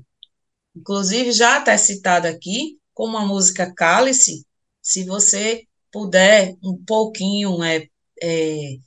Inclusive, 0.75 1.31
já 1.31 1.57
até 1.57 1.77
citada 1.77 2.29
aqui, 2.29 2.77
como 2.93 3.17
a 3.17 3.25
música 3.25 3.73
Cálice, 3.73 4.45
se 4.81 5.03
você 5.03 5.63
puder 5.91 6.55
um 6.63 6.77
pouquinho 6.85 7.63
é, 7.63 7.87
é, 8.21 8.77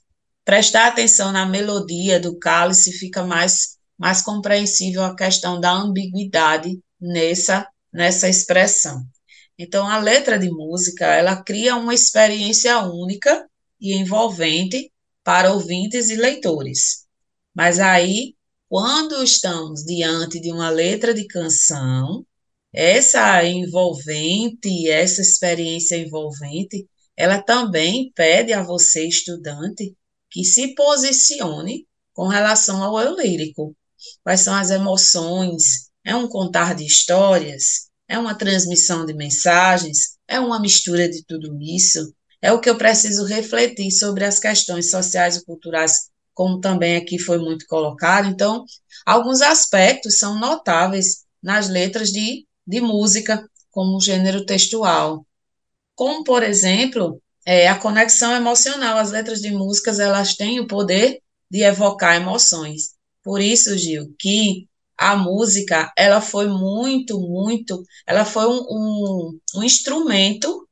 prestar 0.44 0.88
atenção 0.88 1.32
na 1.32 1.46
melodia 1.46 2.18
do 2.18 2.38
cálice, 2.38 2.92
fica 2.92 3.24
mais, 3.24 3.78
mais 3.98 4.22
compreensível 4.22 5.02
a 5.04 5.16
questão 5.16 5.60
da 5.60 5.72
ambiguidade 5.72 6.80
nessa, 7.00 7.66
nessa 7.92 8.28
expressão. 8.28 9.04
Então, 9.58 9.86
a 9.86 9.98
letra 9.98 10.38
de 10.38 10.50
música, 10.50 11.06
ela 11.06 11.42
cria 11.42 11.76
uma 11.76 11.94
experiência 11.94 12.78
única 12.80 13.46
e 13.80 13.94
envolvente 13.94 14.90
para 15.22 15.52
ouvintes 15.52 16.10
e 16.10 16.16
leitores. 16.16 17.06
Mas 17.54 17.78
aí, 17.78 18.34
quando 18.72 19.22
estamos 19.22 19.84
diante 19.84 20.40
de 20.40 20.50
uma 20.50 20.70
letra 20.70 21.12
de 21.12 21.26
canção, 21.26 22.24
essa 22.72 23.44
envolvente, 23.44 24.88
essa 24.88 25.20
experiência 25.20 25.94
envolvente, 25.94 26.88
ela 27.14 27.42
também 27.42 28.10
pede 28.14 28.54
a 28.54 28.62
você, 28.62 29.06
estudante, 29.06 29.94
que 30.30 30.42
se 30.42 30.74
posicione 30.74 31.86
com 32.14 32.28
relação 32.28 32.82
ao 32.82 32.98
eu 32.98 33.14
lírico. 33.14 33.76
Quais 34.22 34.40
são 34.40 34.54
as 34.54 34.70
emoções? 34.70 35.90
É 36.02 36.16
um 36.16 36.26
contar 36.26 36.74
de 36.74 36.86
histórias? 36.86 37.92
é 38.08 38.18
uma 38.18 38.34
transmissão 38.34 39.06
de 39.06 39.14
mensagens, 39.14 40.18
é 40.28 40.38
uma 40.38 40.60
mistura 40.60 41.08
de 41.08 41.24
tudo 41.24 41.58
isso. 41.62 42.14
É 42.42 42.52
o 42.52 42.60
que 42.60 42.68
eu 42.68 42.76
preciso 42.76 43.24
refletir 43.24 43.90
sobre 43.90 44.24
as 44.24 44.38
questões 44.38 44.90
sociais 44.90 45.36
e 45.36 45.44
culturais, 45.44 46.10
como 46.34 46.60
também 46.60 46.96
aqui 46.96 47.18
foi 47.18 47.38
muito 47.38 47.66
colocado. 47.66 48.28
Então, 48.28 48.64
alguns 49.06 49.40
aspectos 49.42 50.18
são 50.18 50.38
notáveis 50.38 51.24
nas 51.42 51.68
letras 51.68 52.10
de, 52.10 52.46
de 52.66 52.80
música, 52.80 53.48
como 53.70 54.00
gênero 54.00 54.44
textual. 54.46 55.26
Como, 55.94 56.24
por 56.24 56.42
exemplo, 56.42 57.20
é, 57.44 57.68
a 57.68 57.78
conexão 57.78 58.34
emocional. 58.34 58.98
As 58.98 59.10
letras 59.10 59.40
de 59.40 59.50
músicas, 59.50 59.98
elas 59.98 60.34
têm 60.34 60.60
o 60.60 60.66
poder 60.66 61.20
de 61.50 61.62
evocar 61.62 62.16
emoções. 62.16 62.94
Por 63.22 63.40
isso, 63.40 63.76
Gil, 63.76 64.14
que 64.18 64.68
a 64.96 65.16
música, 65.16 65.92
ela 65.96 66.20
foi 66.20 66.48
muito, 66.48 67.20
muito, 67.20 67.82
ela 68.06 68.24
foi 68.24 68.46
um, 68.46 68.60
um, 68.70 69.40
um 69.56 69.62
instrumento, 69.62 70.68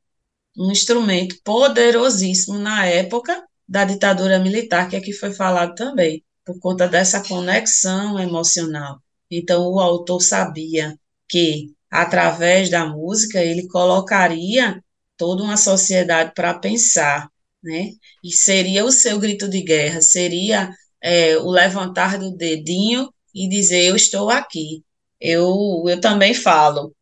um 0.57 0.71
instrumento 0.71 1.35
poderosíssimo 1.43 2.57
na 2.57 2.85
época 2.85 3.43
da 3.71 3.85
ditadura 3.85 4.37
militar, 4.37 4.89
que 4.89 4.97
aqui 4.97 5.13
foi 5.13 5.31
falado 5.33 5.73
também, 5.75 6.21
por 6.45 6.59
conta 6.59 6.89
dessa 6.89 7.23
conexão 7.23 8.19
emocional. 8.19 9.01
Então, 9.31 9.65
o 9.71 9.79
autor 9.79 10.19
sabia 10.21 10.99
que, 11.25 11.73
através 11.89 12.69
da 12.69 12.85
música, 12.85 13.39
ele 13.41 13.69
colocaria 13.69 14.83
toda 15.15 15.41
uma 15.41 15.55
sociedade 15.55 16.33
para 16.35 16.53
pensar, 16.59 17.29
né? 17.63 17.91
E 18.21 18.33
seria 18.33 18.83
o 18.83 18.91
seu 18.91 19.17
grito 19.17 19.47
de 19.47 19.61
guerra, 19.61 20.01
seria 20.01 20.69
é, 21.01 21.37
o 21.37 21.49
levantar 21.49 22.19
do 22.19 22.35
dedinho 22.35 23.09
e 23.33 23.47
dizer 23.47 23.85
eu 23.85 23.95
estou 23.95 24.29
aqui. 24.29 24.83
Eu, 25.19 25.85
eu 25.87 26.01
também 26.01 26.33
falo 26.33 26.93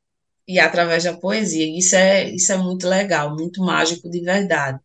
e 0.48 0.60
através 0.60 1.04
da 1.04 1.18
poesia. 1.18 1.66
Isso 1.78 1.96
é 1.96 2.30
isso 2.30 2.52
é 2.54 2.58
muito 2.58 2.88
legal, 2.88 3.36
muito 3.36 3.62
mágico 3.64 4.08
de 4.10 4.22
verdade. 4.22 4.80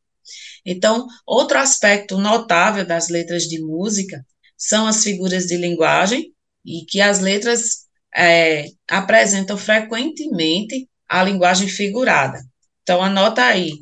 Então, 0.65 1.07
outro 1.27 1.59
aspecto 1.59 2.19
notável 2.19 2.87
das 2.87 3.09
letras 3.09 3.45
de 3.45 3.61
música 3.61 4.25
são 4.57 4.87
as 4.87 5.03
figuras 5.03 5.47
de 5.47 5.57
linguagem 5.57 6.33
e 6.65 6.85
que 6.87 7.01
as 7.01 7.21
letras 7.21 7.85
é, 8.15 8.67
apresentam 8.89 9.57
frequentemente 9.57 10.89
a 11.09 11.23
linguagem 11.23 11.69
figurada. 11.69 12.41
Então, 12.83 13.03
anota 13.03 13.43
aí: 13.43 13.73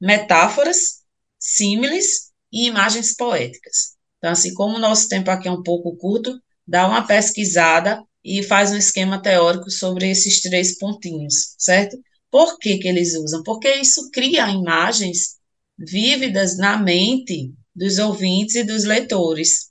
metáforas, 0.00 1.00
símiles 1.38 2.30
e 2.52 2.66
imagens 2.66 3.14
poéticas. 3.14 3.96
Então, 4.18 4.30
assim, 4.30 4.52
como 4.54 4.76
o 4.76 4.80
nosso 4.80 5.08
tempo 5.08 5.30
aqui 5.30 5.48
é 5.48 5.52
um 5.52 5.62
pouco 5.62 5.96
curto, 5.96 6.38
dá 6.66 6.86
uma 6.86 7.06
pesquisada 7.06 8.02
e 8.22 8.42
faz 8.42 8.70
um 8.70 8.76
esquema 8.76 9.20
teórico 9.20 9.70
sobre 9.70 10.10
esses 10.10 10.40
três 10.42 10.78
pontinhos, 10.78 11.54
certo? 11.58 11.98
Por 12.30 12.58
que, 12.58 12.78
que 12.78 12.86
eles 12.86 13.14
usam? 13.16 13.42
Porque 13.42 13.68
isso 13.76 14.10
cria 14.10 14.48
imagens 14.50 15.39
vívidas 15.80 16.58
na 16.58 16.76
mente 16.76 17.52
dos 17.74 17.98
ouvintes 17.98 18.54
e 18.56 18.64
dos 18.64 18.84
leitores. 18.84 19.70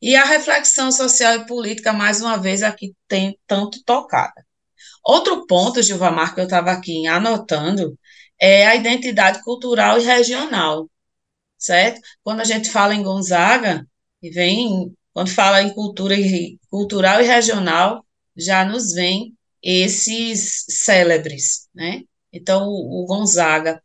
E 0.00 0.14
a 0.14 0.24
reflexão 0.24 0.92
social 0.92 1.34
e 1.34 1.46
política, 1.46 1.92
mais 1.92 2.20
uma 2.20 2.36
vez, 2.36 2.62
aqui 2.62 2.94
tem 3.08 3.36
tanto 3.46 3.82
tocada. 3.84 4.46
Outro 5.04 5.46
ponto, 5.46 5.82
Gilvamar, 5.82 6.34
que 6.34 6.40
eu 6.40 6.44
estava 6.44 6.70
aqui 6.70 7.06
anotando, 7.08 7.98
é 8.40 8.66
a 8.66 8.76
identidade 8.76 9.42
cultural 9.42 9.98
e 9.98 10.04
regional, 10.04 10.88
certo? 11.58 12.00
Quando 12.22 12.40
a 12.40 12.44
gente 12.44 12.70
fala 12.70 12.94
em 12.94 13.02
Gonzaga, 13.02 13.86
e 14.22 14.30
vem, 14.30 14.94
quando 15.12 15.30
fala 15.30 15.62
em 15.62 15.74
cultura 15.74 16.14
e, 16.14 16.58
cultural 16.70 17.20
e 17.20 17.26
regional, 17.26 18.04
já 18.36 18.64
nos 18.64 18.92
vem 18.92 19.34
esses 19.62 20.64
célebres, 20.68 21.68
né? 21.74 22.02
Então, 22.32 22.68
o, 22.68 23.02
o 23.02 23.06
Gonzaga. 23.06 23.82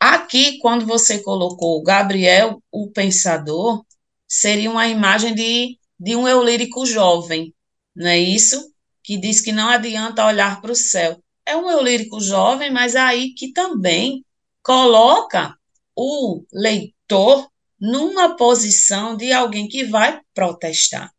Aqui, 0.00 0.58
quando 0.58 0.86
você 0.86 1.18
colocou 1.22 1.82
Gabriel, 1.82 2.62
o 2.72 2.90
Pensador, 2.90 3.84
seria 4.26 4.70
uma 4.70 4.88
imagem 4.88 5.34
de, 5.34 5.78
de 5.98 6.16
um 6.16 6.26
eu 6.26 6.42
lírico 6.42 6.86
jovem, 6.86 7.54
não 7.94 8.08
é 8.08 8.18
isso? 8.18 8.72
Que 9.04 9.18
diz 9.18 9.40
que 9.40 9.52
não 9.52 9.68
adianta 9.68 10.26
olhar 10.26 10.60
para 10.60 10.72
o 10.72 10.76
céu 10.76 11.20
é 11.50 11.56
um 11.56 11.68
eu 11.68 11.82
lírico 11.82 12.20
jovem, 12.20 12.70
mas 12.70 12.94
aí 12.94 13.34
que 13.34 13.52
também 13.52 14.24
coloca 14.62 15.56
o 15.96 16.44
leitor 16.52 17.50
numa 17.78 18.36
posição 18.36 19.16
de 19.16 19.32
alguém 19.32 19.66
que 19.66 19.84
vai 19.84 20.20
protestar, 20.32 21.12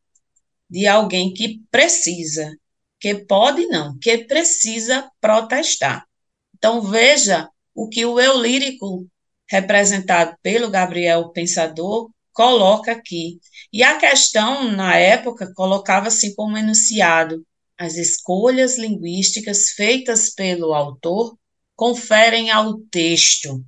de 0.69 0.87
alguém 0.87 1.33
que 1.33 1.61
precisa, 1.69 2.55
que 2.99 3.15
pode 3.25 3.65
não, 3.67 3.97
que 3.99 4.19
precisa 4.19 5.11
protestar. 5.19 6.05
Então 6.55 6.81
veja 6.81 7.49
o 7.73 7.89
que 7.89 8.05
o 8.05 8.19
eu 8.19 8.41
lírico 8.41 9.07
representado 9.49 10.35
pelo 10.41 10.69
Gabriel 10.69 11.29
Pensador 11.29 12.09
coloca 12.33 12.91
aqui. 12.91 13.39
E 13.71 13.83
a 13.83 13.97
questão 13.97 14.71
na 14.71 14.97
época 14.97 15.53
colocava 15.53 16.07
assim 16.07 16.33
como 16.35 16.57
enunciado: 16.57 17.45
as 17.77 17.95
escolhas 17.95 18.77
linguísticas 18.77 19.69
feitas 19.71 20.33
pelo 20.33 20.73
autor 20.73 21.37
conferem 21.75 22.49
ao 22.51 22.77
texto. 22.91 23.63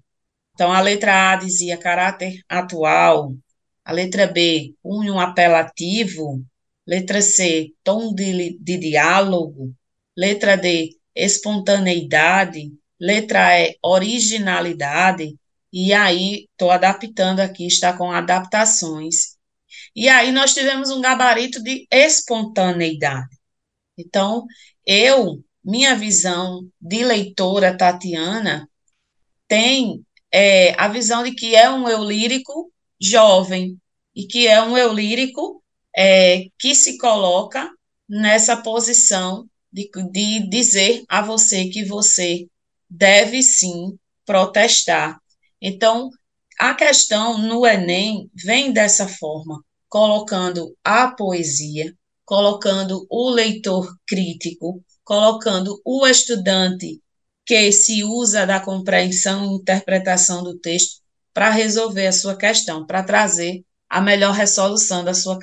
Então, 0.53 0.71
a 0.71 0.79
letra 0.79 1.31
A 1.31 1.35
dizia 1.35 1.77
caráter 1.77 2.41
atual, 2.47 3.33
a 3.83 3.91
letra 3.91 4.27
B, 4.27 4.75
cunho 4.83 5.19
apelativo, 5.19 6.45
letra 6.85 7.21
C, 7.21 7.73
tom 7.83 8.13
de, 8.13 8.57
de 8.59 8.77
diálogo, 8.77 9.73
letra 10.15 10.55
D, 10.55 10.95
espontaneidade, 11.15 12.71
letra 13.03 13.59
E, 13.59 13.77
originalidade, 13.83 15.35
e 15.73 15.93
aí 15.93 16.47
estou 16.51 16.71
adaptando 16.71 17.41
aqui, 17.41 17.67
está 17.67 17.91
com 17.97 18.09
adaptações. 18.09 19.35
E 19.93 20.07
aí 20.07 20.31
nós 20.31 20.53
tivemos 20.53 20.89
um 20.89 21.01
gabarito 21.01 21.61
de 21.61 21.85
espontaneidade. 21.91 23.35
Então, 23.97 24.45
eu, 24.85 25.43
minha 25.61 25.95
visão 25.95 26.65
de 26.79 27.03
leitora 27.03 27.77
Tatiana, 27.77 28.69
tem 29.49 30.05
é, 30.31 30.73
a 30.79 30.87
visão 30.87 31.23
de 31.23 31.33
que 31.33 31.55
é 31.55 31.69
um 31.69 31.89
eu 31.89 32.03
lírico 32.05 32.71
jovem 33.01 33.77
e 34.15 34.25
que 34.25 34.47
é 34.47 34.61
um 34.63 34.77
eu 34.77 34.93
lírico 34.93 35.61
é, 35.93 36.45
que 36.57 36.73
se 36.73 36.97
coloca 36.97 37.69
nessa 38.07 38.55
posição 38.55 39.45
de, 39.71 39.89
de 40.09 40.49
dizer 40.49 41.03
a 41.09 41.21
você 41.21 41.67
que 41.67 41.83
você 41.83 42.47
deve 42.93 43.41
sim 43.41 43.97
protestar. 44.23 45.17
Então, 45.59 46.11
a 46.59 46.75
questão 46.75 47.39
no 47.39 47.65
Enem 47.65 48.29
vem 48.35 48.71
dessa 48.71 49.07
forma, 49.07 49.63
colocando 49.89 50.77
a 50.83 51.07
poesia, 51.07 51.91
colocando 52.23 53.05
o 53.09 53.31
leitor 53.31 53.91
crítico, 54.07 54.83
colocando 55.03 55.81
o 55.83 56.05
estudante 56.05 57.01
que 57.45 57.71
se 57.71 58.03
usa 58.03 58.45
da 58.45 58.59
compreensão 58.59 59.43
e 59.43 59.55
interpretação 59.55 60.43
do 60.43 60.57
texto 60.59 61.01
para 61.33 61.49
resolver 61.49 62.07
a 62.07 62.13
sua 62.13 62.37
questão, 62.37 62.85
para 62.85 63.03
trazer 63.03 63.63
a 63.89 63.99
melhor 63.99 64.33
resolução 64.33 65.03
da 65.03 65.15
sua, 65.15 65.39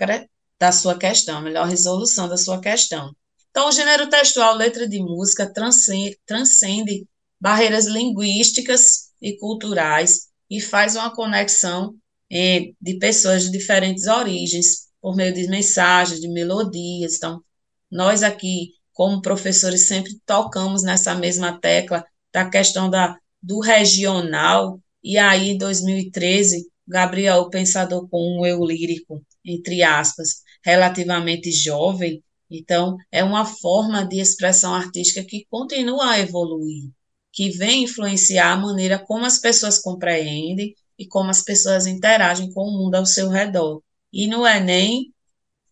da 0.58 0.70
sua 0.70 0.96
questão, 0.96 1.38
a 1.38 1.42
melhor 1.42 1.66
resolução 1.66 2.28
da 2.28 2.36
sua 2.36 2.60
questão. 2.60 3.12
Então, 3.50 3.68
o 3.68 3.72
gênero 3.72 4.08
textual, 4.08 4.54
letra 4.54 4.88
de 4.88 5.00
música, 5.00 5.52
transcende, 5.52 6.16
transcende 6.24 7.04
barreiras 7.40 7.87
linguísticas 7.87 9.11
e 9.20 9.37
culturais 9.38 10.29
e 10.48 10.61
faz 10.61 10.96
uma 10.96 11.14
conexão 11.14 11.94
eh, 12.31 12.72
de 12.81 12.98
pessoas 12.98 13.44
de 13.44 13.50
diferentes 13.50 14.07
origens, 14.07 14.88
por 15.00 15.16
meio 15.16 15.33
de 15.33 15.48
mensagens, 15.48 16.20
de 16.20 16.29
melodias. 16.29 17.16
Então, 17.16 17.42
nós 17.90 18.22
aqui, 18.22 18.72
como 18.92 19.22
professores, 19.22 19.87
sempre 19.87 20.18
tocamos 20.26 20.83
nessa 20.83 21.14
mesma 21.14 21.59
tecla 21.59 22.05
da 22.33 22.48
questão 22.48 22.90
da, 22.90 23.16
do 23.42 23.61
regional, 23.61 24.81
e 25.03 25.16
aí, 25.18 25.50
em 25.50 25.59
2013, 25.59 26.68
Gabriel, 26.87 27.38
o 27.42 27.50
pensador 27.50 28.09
com 28.09 28.40
um 28.40 28.46
eu 28.46 28.64
lírico, 28.64 29.24
entre 29.44 29.83
aspas, 29.83 30.42
relativamente 30.62 31.50
jovem, 31.50 32.22
então, 32.50 32.96
é 33.12 33.22
uma 33.22 33.46
forma 33.46 34.05
de 34.05 34.18
expressão 34.20 34.74
artística 34.74 35.24
que 35.24 35.46
continua 35.48 36.11
a 36.11 36.18
evoluir, 36.18 36.90
que 37.32 37.50
vem 37.50 37.84
influenciar 37.84 38.52
a 38.52 38.56
maneira 38.56 38.98
como 38.98 39.24
as 39.24 39.38
pessoas 39.38 39.78
compreendem 39.78 40.74
e 40.98 41.06
como 41.06 41.30
as 41.30 41.42
pessoas 41.42 41.86
interagem 41.86 42.52
com 42.52 42.62
o 42.62 42.72
mundo 42.72 42.96
ao 42.96 43.06
seu 43.06 43.28
redor. 43.28 43.82
E 44.12 44.26
no 44.26 44.46
Enem 44.46 45.14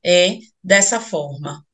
é 0.05 0.39
dessa 0.63 1.01
forma. 1.01 1.65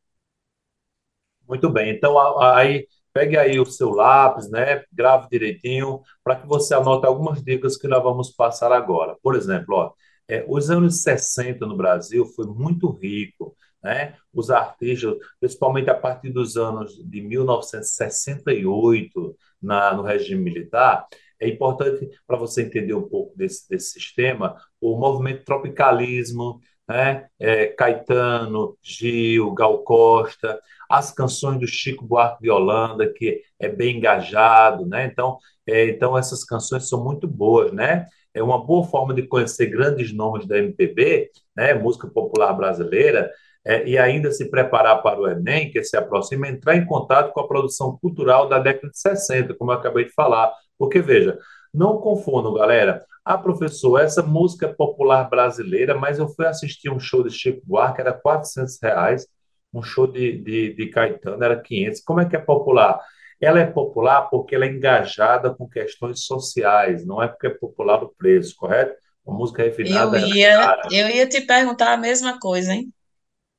Muito 1.47 1.71
bem. 1.71 1.95
Então, 1.95 2.19
aí, 2.41 2.89
pegue 3.13 3.37
aí 3.37 3.61
o 3.61 3.67
seu 3.67 3.91
lápis, 3.91 4.51
né? 4.51 4.83
Grave 4.91 5.29
direitinho, 5.31 6.01
para 6.23 6.37
que 6.37 6.47
você 6.47 6.75
anote 6.75 7.07
algumas 7.07 7.43
dicas 7.43 7.77
que 7.77 7.87
nós 7.87 8.03
vamos 8.03 8.31
passar 8.31 8.73
agora. 8.73 9.15
Por 9.23 9.37
exemplo, 9.37 9.77
ó, 9.77 9.93
é, 10.27 10.43
os 10.49 10.71
anos 10.71 11.03
60 11.03 11.67
no 11.67 11.77
Brasil 11.77 12.25
foi 12.25 12.47
muito 12.47 12.91
rico 12.91 13.55
né? 13.85 14.17
Os 14.33 14.51
artistas, 14.51 15.15
principalmente 15.39 15.91
a 15.91 15.95
partir 15.95 16.31
dos 16.31 16.57
anos 16.57 16.97
de 17.05 17.21
1968, 17.21 19.37
na, 19.65 19.95
no 19.95 20.03
regime 20.03 20.43
militar, 20.43 21.07
é 21.41 21.49
importante 21.49 22.09
para 22.27 22.37
você 22.37 22.63
entender 22.63 22.95
um 22.95 23.09
pouco 23.09 23.37
desse, 23.37 23.69
desse 23.69 23.93
sistema, 23.93 24.57
o 24.81 24.97
movimento 24.97 25.45
tropicalismo, 25.45 26.61
né? 26.89 27.27
É, 27.39 27.67
Caetano, 27.67 28.77
Gil, 28.83 29.53
Gal 29.55 29.79
Costa, 29.83 30.61
as 30.89 31.11
canções 31.11 31.59
do 31.59 31.67
Chico 31.67 32.05
Buarque 32.05 32.43
de 32.43 32.51
Holanda, 32.51 33.11
que 33.11 33.43
é 33.59 33.69
bem 33.69 33.97
engajado, 33.97 34.87
né? 34.87 35.07
Então, 35.07 35.39
é, 35.67 35.89
então 35.89 36.17
essas 36.17 36.45
canções 36.45 36.89
são 36.89 37.03
muito 37.03 37.27
boas, 37.27 37.73
né? 37.73 38.07
É 38.33 38.43
uma 38.43 38.63
boa 38.65 38.85
forma 38.87 39.15
de 39.15 39.27
conhecer 39.27 39.67
grandes 39.67 40.13
nomes 40.13 40.47
da 40.47 40.59
MPB, 40.59 41.31
né? 41.57 41.75
Música 41.75 42.09
popular 42.09 42.53
brasileira, 42.53 43.31
é, 43.67 43.87
e 43.89 43.97
ainda 43.97 44.31
se 44.31 44.51
preparar 44.51 45.03
para 45.03 45.21
o 45.21 45.29
Enem, 45.29 45.71
que 45.71 45.83
se 45.83 45.97
aproxima, 45.97 46.49
entrar 46.49 46.77
em 46.77 46.85
contato 46.85 47.33
com 47.33 47.41
a 47.41 47.49
produção 47.49 47.99
cultural 48.01 48.49
da 48.49 48.59
década 48.59 48.91
de 48.91 48.99
60, 48.99 49.55
como 49.55 49.73
eu 49.73 49.77
acabei 49.77 50.05
de 50.05 50.13
falar. 50.13 50.53
Porque, 50.79 51.01
veja, 51.01 51.39
não 51.73 51.99
confundam, 51.99 52.53
galera. 52.55 53.05
Ah, 53.25 53.39
professor, 53.39 53.99
essa 53.99 54.23
música 54.23 54.67
é 54.67 54.73
popular 54.73 55.29
brasileira, 55.31 55.95
mas 55.95 56.19
eu 56.19 56.29
fui 56.29 56.47
assistir 56.47 56.91
um 56.91 57.01
show 57.01 57.23
de 57.25 57.31
Chico 57.31 57.63
Buarque, 57.65 58.03
era 58.03 58.13
400 58.13 58.79
reais, 58.83 59.27
um 59.73 59.83
show 59.83 60.07
de, 60.07 60.39
de, 60.43 60.75
de 60.75 60.87
Caetano 60.89 61.43
era 61.43 61.59
500. 61.59 62.01
Como 62.01 62.21
é 62.21 62.27
que 62.27 62.37
é 62.37 62.39
popular? 62.39 63.01
Ela 63.41 63.61
é 63.61 63.67
popular 63.67 64.29
porque 64.31 64.55
ela 64.55 64.67
é 64.67 64.69
engajada 64.69 65.55
com 65.55 65.69
questões 65.69 66.25
sociais, 66.25 67.05
não 67.07 67.23
é 67.23 67.29
porque 67.29 67.47
é 67.47 67.51
popular 67.51 68.05
o 68.05 68.15
preço, 68.17 68.55
correto? 68.57 68.95
Uma 69.25 69.39
música 69.39 69.63
refinada. 69.63 70.21
Eu 70.21 70.29
ia, 70.29 70.79
eu 70.91 71.09
ia 71.09 71.27
te 71.27 71.41
perguntar 71.41 71.95
a 71.95 71.97
mesma 71.97 72.39
coisa, 72.39 72.75
hein? 72.75 72.93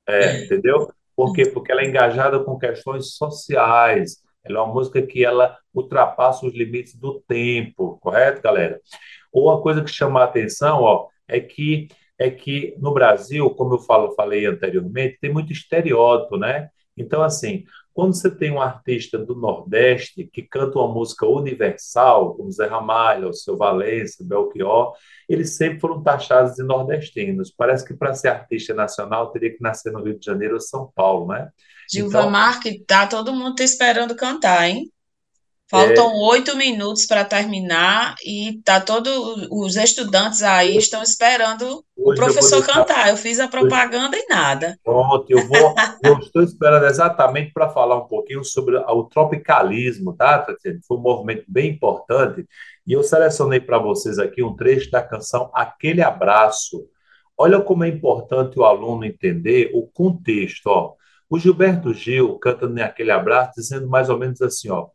É, 0.08 0.44
entendeu? 0.44 0.92
Por 1.16 1.34
quê? 1.34 1.46
Porque 1.46 1.72
ela 1.72 1.82
é 1.82 1.86
engajada 1.86 2.44
com 2.44 2.60
questões 2.60 3.16
sociais. 3.16 4.18
Ela 4.44 4.60
é 4.60 4.62
uma 4.62 4.74
música 4.74 5.02
que 5.02 5.24
ela 5.26 5.58
ultrapassa 5.74 6.46
os 6.46 6.54
limites 6.54 6.96
do 6.96 7.22
tempo, 7.28 7.98
correto, 8.00 8.42
galera? 8.42 8.80
Ou 9.32 9.50
uma 9.50 9.62
coisa 9.62 9.84
que 9.84 9.90
chama 9.90 10.22
a 10.22 10.26
atenção, 10.26 10.82
ó, 10.82 11.08
é 11.28 11.40
que 11.40 11.88
é 12.18 12.30
que 12.30 12.74
no 12.80 12.94
Brasil, 12.94 13.50
como 13.52 13.76
eu 13.76 13.80
falo, 13.80 14.14
falei 14.16 14.46
anteriormente, 14.46 15.18
tem 15.20 15.32
muito 15.32 15.52
estereótipo, 15.52 16.38
né? 16.38 16.70
Então, 16.96 17.22
assim, 17.22 17.66
quando 17.96 18.14
você 18.14 18.30
tem 18.30 18.52
um 18.52 18.62
artista 18.62 19.18
do 19.18 19.34
Nordeste 19.36 20.30
que 20.32 20.42
canta 20.42 20.78
uma 20.78 20.94
música 20.94 21.26
universal, 21.26 22.36
como 22.36 22.52
Zé 22.52 22.68
Ramalho, 22.68 23.34
Seu 23.34 23.56
Valença, 23.56 24.22
Belchior, 24.22 24.92
eles 25.30 25.56
sempre 25.56 25.80
foram 25.80 26.04
taxados 26.04 26.56
de 26.56 26.64
nordestinos. 26.64 27.50
Parece 27.50 27.86
que 27.86 27.94
para 27.94 28.14
ser 28.14 28.28
artista 28.28 28.74
nacional 28.74 29.32
teria 29.32 29.50
que 29.50 29.64
nascer 29.64 29.94
no 29.94 30.04
Rio 30.04 30.20
de 30.20 30.26
Janeiro 30.26 30.56
ou 30.56 30.60
São 30.60 30.92
Paulo, 30.94 31.28
né? 31.28 31.48
Gilva 31.90 32.20
então, 32.20 32.30
Marque, 32.30 32.84
tá 32.86 33.08
todo 33.08 33.34
mundo 33.34 33.62
esperando 33.62 34.14
cantar, 34.14 34.68
hein? 34.68 34.92
Faltam 35.68 36.14
oito 36.30 36.52
é, 36.52 36.56
minutos 36.56 37.08
para 37.08 37.26
terminar 37.26 38.16
e 38.24 38.62
tá 38.64 38.80
todo 38.80 39.10
os 39.52 39.76
estudantes 39.76 40.44
aí 40.44 40.78
estão 40.78 41.02
esperando 41.02 41.84
o 41.98 42.14
professor 42.14 42.58
eu 42.58 42.64
cantar. 42.64 43.10
Eu 43.10 43.18
fiz 43.18 43.40
a 43.40 43.48
propaganda 43.48 44.16
e 44.16 44.28
nada. 44.28 44.78
Pronto, 44.84 45.26
eu 45.28 45.48
vou, 45.48 45.74
eu 46.04 46.20
estou 46.20 46.44
esperando 46.44 46.86
exatamente 46.86 47.52
para 47.52 47.70
falar 47.70 47.98
um 47.98 48.08
pouquinho 48.08 48.44
sobre 48.44 48.78
o 48.78 49.04
tropicalismo, 49.06 50.14
tá, 50.14 50.38
Tatiana? 50.38 50.80
Foi 50.88 50.98
um 50.98 51.02
movimento 51.02 51.46
bem 51.48 51.72
importante 51.72 52.46
e 52.86 52.94
eu 52.94 53.02
selecionei 53.02 53.60
para 53.60 53.80
vocês 53.80 54.20
aqui 54.20 54.44
um 54.44 54.56
trecho 54.56 54.92
da 54.92 55.02
canção 55.02 55.50
Aquele 55.52 56.04
Abraço. 56.04 56.88
Olha 57.36 57.60
como 57.60 57.84
é 57.84 57.88
importante 57.88 58.60
o 58.60 58.64
aluno 58.64 59.04
entender 59.04 59.72
o 59.74 59.88
contexto, 59.88 60.68
ó. 60.68 60.94
O 61.28 61.40
Gilberto 61.40 61.92
Gil 61.92 62.38
canta 62.38 62.70
naquele 62.70 63.10
abraço 63.10 63.54
dizendo 63.58 63.90
mais 63.90 64.10
ou 64.10 64.18
menos 64.18 64.42
assim, 64.44 64.70
ó: 64.70 64.88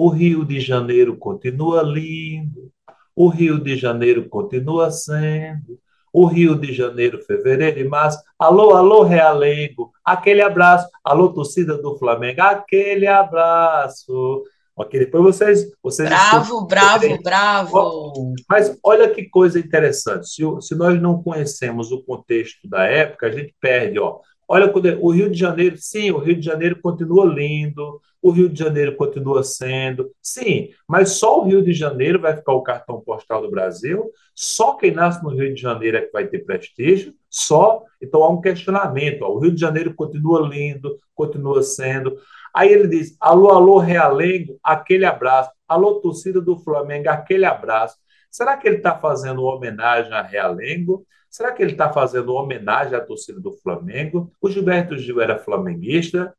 o 0.00 0.08
Rio 0.08 0.46
de 0.46 0.58
Janeiro 0.60 1.14
continua 1.14 1.82
lindo, 1.82 2.72
o 3.14 3.28
Rio 3.28 3.62
de 3.62 3.76
Janeiro 3.76 4.30
continua 4.30 4.90
sendo, 4.90 5.78
o 6.10 6.24
Rio 6.24 6.58
de 6.58 6.72
Janeiro, 6.72 7.22
fevereiro 7.22 7.80
e 7.80 7.84
março. 7.84 8.18
Alô, 8.38 8.74
alô, 8.74 9.02
Realengo, 9.02 9.92
aquele 10.02 10.40
abraço. 10.40 10.88
Alô, 11.04 11.28
torcida 11.34 11.76
do 11.76 11.98
Flamengo, 11.98 12.40
aquele 12.40 13.06
abraço. 13.06 14.42
Ok, 14.74 14.98
depois 14.98 15.22
vocês. 15.22 15.70
vocês 15.82 16.08
bravo, 16.08 16.66
bravo, 16.66 17.22
bravo. 17.22 18.34
Mas 18.48 18.74
olha 18.82 19.10
que 19.10 19.28
coisa 19.28 19.58
interessante. 19.58 20.26
Se, 20.30 20.42
se 20.62 20.74
nós 20.74 20.98
não 20.98 21.22
conhecemos 21.22 21.92
o 21.92 22.02
contexto 22.02 22.66
da 22.66 22.84
época, 22.84 23.26
a 23.26 23.30
gente 23.30 23.54
perde. 23.60 23.98
Ó. 23.98 24.20
Olha, 24.52 24.68
o 25.00 25.12
Rio 25.12 25.30
de 25.30 25.38
Janeiro, 25.38 25.76
sim, 25.78 26.10
o 26.10 26.18
Rio 26.18 26.34
de 26.34 26.44
Janeiro 26.44 26.80
continua 26.82 27.24
lindo, 27.24 28.00
o 28.20 28.32
Rio 28.32 28.48
de 28.48 28.58
Janeiro 28.58 28.96
continua 28.96 29.44
sendo, 29.44 30.10
sim, 30.20 30.70
mas 30.88 31.10
só 31.10 31.38
o 31.38 31.44
Rio 31.44 31.62
de 31.62 31.72
Janeiro 31.72 32.20
vai 32.20 32.36
ficar 32.36 32.54
o 32.54 32.62
cartão 32.62 33.00
postal 33.00 33.42
do 33.42 33.48
Brasil, 33.48 34.10
só 34.34 34.74
quem 34.74 34.90
nasce 34.90 35.22
no 35.22 35.30
Rio 35.30 35.54
de 35.54 35.60
Janeiro 35.60 35.98
é 35.98 36.00
que 36.00 36.10
vai 36.10 36.26
ter 36.26 36.40
prestígio, 36.40 37.14
só. 37.30 37.84
Então 38.02 38.24
há 38.24 38.28
um 38.28 38.40
questionamento: 38.40 39.22
ó, 39.22 39.28
o 39.28 39.38
Rio 39.38 39.54
de 39.54 39.60
Janeiro 39.60 39.94
continua 39.94 40.40
lindo, 40.40 40.98
continua 41.14 41.62
sendo. 41.62 42.16
Aí 42.52 42.72
ele 42.72 42.88
diz: 42.88 43.16
alô, 43.20 43.50
alô, 43.50 43.78
Realengo, 43.78 44.58
aquele 44.64 45.04
abraço. 45.04 45.52
Alô, 45.68 46.00
torcida 46.00 46.40
do 46.40 46.58
Flamengo, 46.58 47.08
aquele 47.08 47.44
abraço. 47.44 47.96
Será 48.30 48.56
que 48.56 48.68
ele 48.68 48.76
está 48.76 48.96
fazendo 48.96 49.42
homenagem 49.42 50.12
a 50.12 50.22
Realengo? 50.22 51.04
Será 51.28 51.52
que 51.52 51.62
ele 51.62 51.72
está 51.72 51.92
fazendo 51.92 52.34
homenagem 52.34 52.94
à 52.94 53.00
torcida 53.00 53.40
do 53.40 53.52
Flamengo? 53.52 54.32
O 54.40 54.50
Gilberto 54.50 54.96
Gil 54.96 55.20
era 55.20 55.38
flamenguista? 55.38 56.34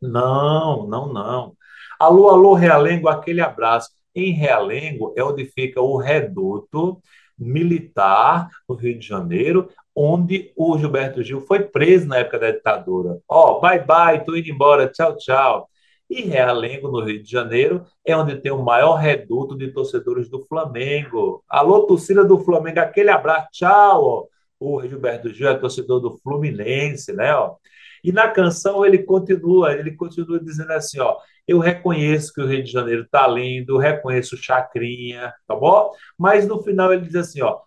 Não, 0.00 0.86
não, 0.86 1.12
não. 1.12 1.56
Alô, 1.98 2.28
alô, 2.28 2.54
Realengo, 2.54 3.08
aquele 3.08 3.40
abraço. 3.40 3.90
Em 4.14 4.32
Realengo 4.32 5.14
é 5.16 5.22
onde 5.22 5.44
fica 5.44 5.80
o 5.80 5.96
reduto 5.96 7.00
militar 7.38 8.48
no 8.68 8.74
Rio 8.74 8.98
de 8.98 9.06
Janeiro, 9.06 9.68
onde 9.94 10.52
o 10.56 10.76
Gilberto 10.78 11.22
Gil 11.22 11.40
foi 11.40 11.60
preso 11.60 12.06
na 12.06 12.18
época 12.18 12.38
da 12.38 12.50
ditadura. 12.50 13.18
Ó, 13.28 13.56
oh, 13.56 13.60
bye 13.60 13.78
bye, 13.84 14.24
tô 14.24 14.36
indo 14.36 14.50
embora, 14.50 14.88
tchau, 14.88 15.16
tchau. 15.16 15.68
E 16.12 16.20
Realengo, 16.24 16.90
no 16.90 17.02
Rio 17.02 17.22
de 17.22 17.30
Janeiro, 17.30 17.86
é 18.04 18.14
onde 18.14 18.36
tem 18.36 18.52
o 18.52 18.62
maior 18.62 18.96
reduto 18.96 19.56
de 19.56 19.72
torcedores 19.72 20.28
do 20.28 20.44
Flamengo. 20.44 21.42
Alô, 21.48 21.86
torcida 21.86 22.22
do 22.22 22.38
Flamengo, 22.38 22.80
aquele 22.80 23.08
abraço, 23.08 23.48
tchau. 23.50 24.04
Ó. 24.04 24.26
O 24.60 24.86
Gilberto 24.86 25.32
Gil 25.32 25.48
é 25.48 25.54
torcedor 25.54 26.00
do 26.00 26.18
Fluminense, 26.18 27.14
né? 27.14 27.34
Ó. 27.34 27.56
E 28.04 28.12
na 28.12 28.28
canção 28.28 28.84
ele 28.84 28.98
continua, 28.98 29.72
ele 29.72 29.96
continua 29.96 30.38
dizendo 30.38 30.72
assim, 30.72 31.00
ó, 31.00 31.16
eu 31.48 31.58
reconheço 31.58 32.34
que 32.34 32.42
o 32.42 32.46
Rio 32.46 32.62
de 32.62 32.70
Janeiro 32.70 33.06
tá 33.10 33.26
lindo, 33.26 33.78
reconheço 33.78 34.36
Chacrinha, 34.36 35.32
tá 35.46 35.56
bom? 35.56 35.92
Mas 36.18 36.46
no 36.46 36.62
final 36.62 36.92
ele 36.92 37.06
diz 37.06 37.14
assim, 37.14 37.40
ó, 37.40 37.58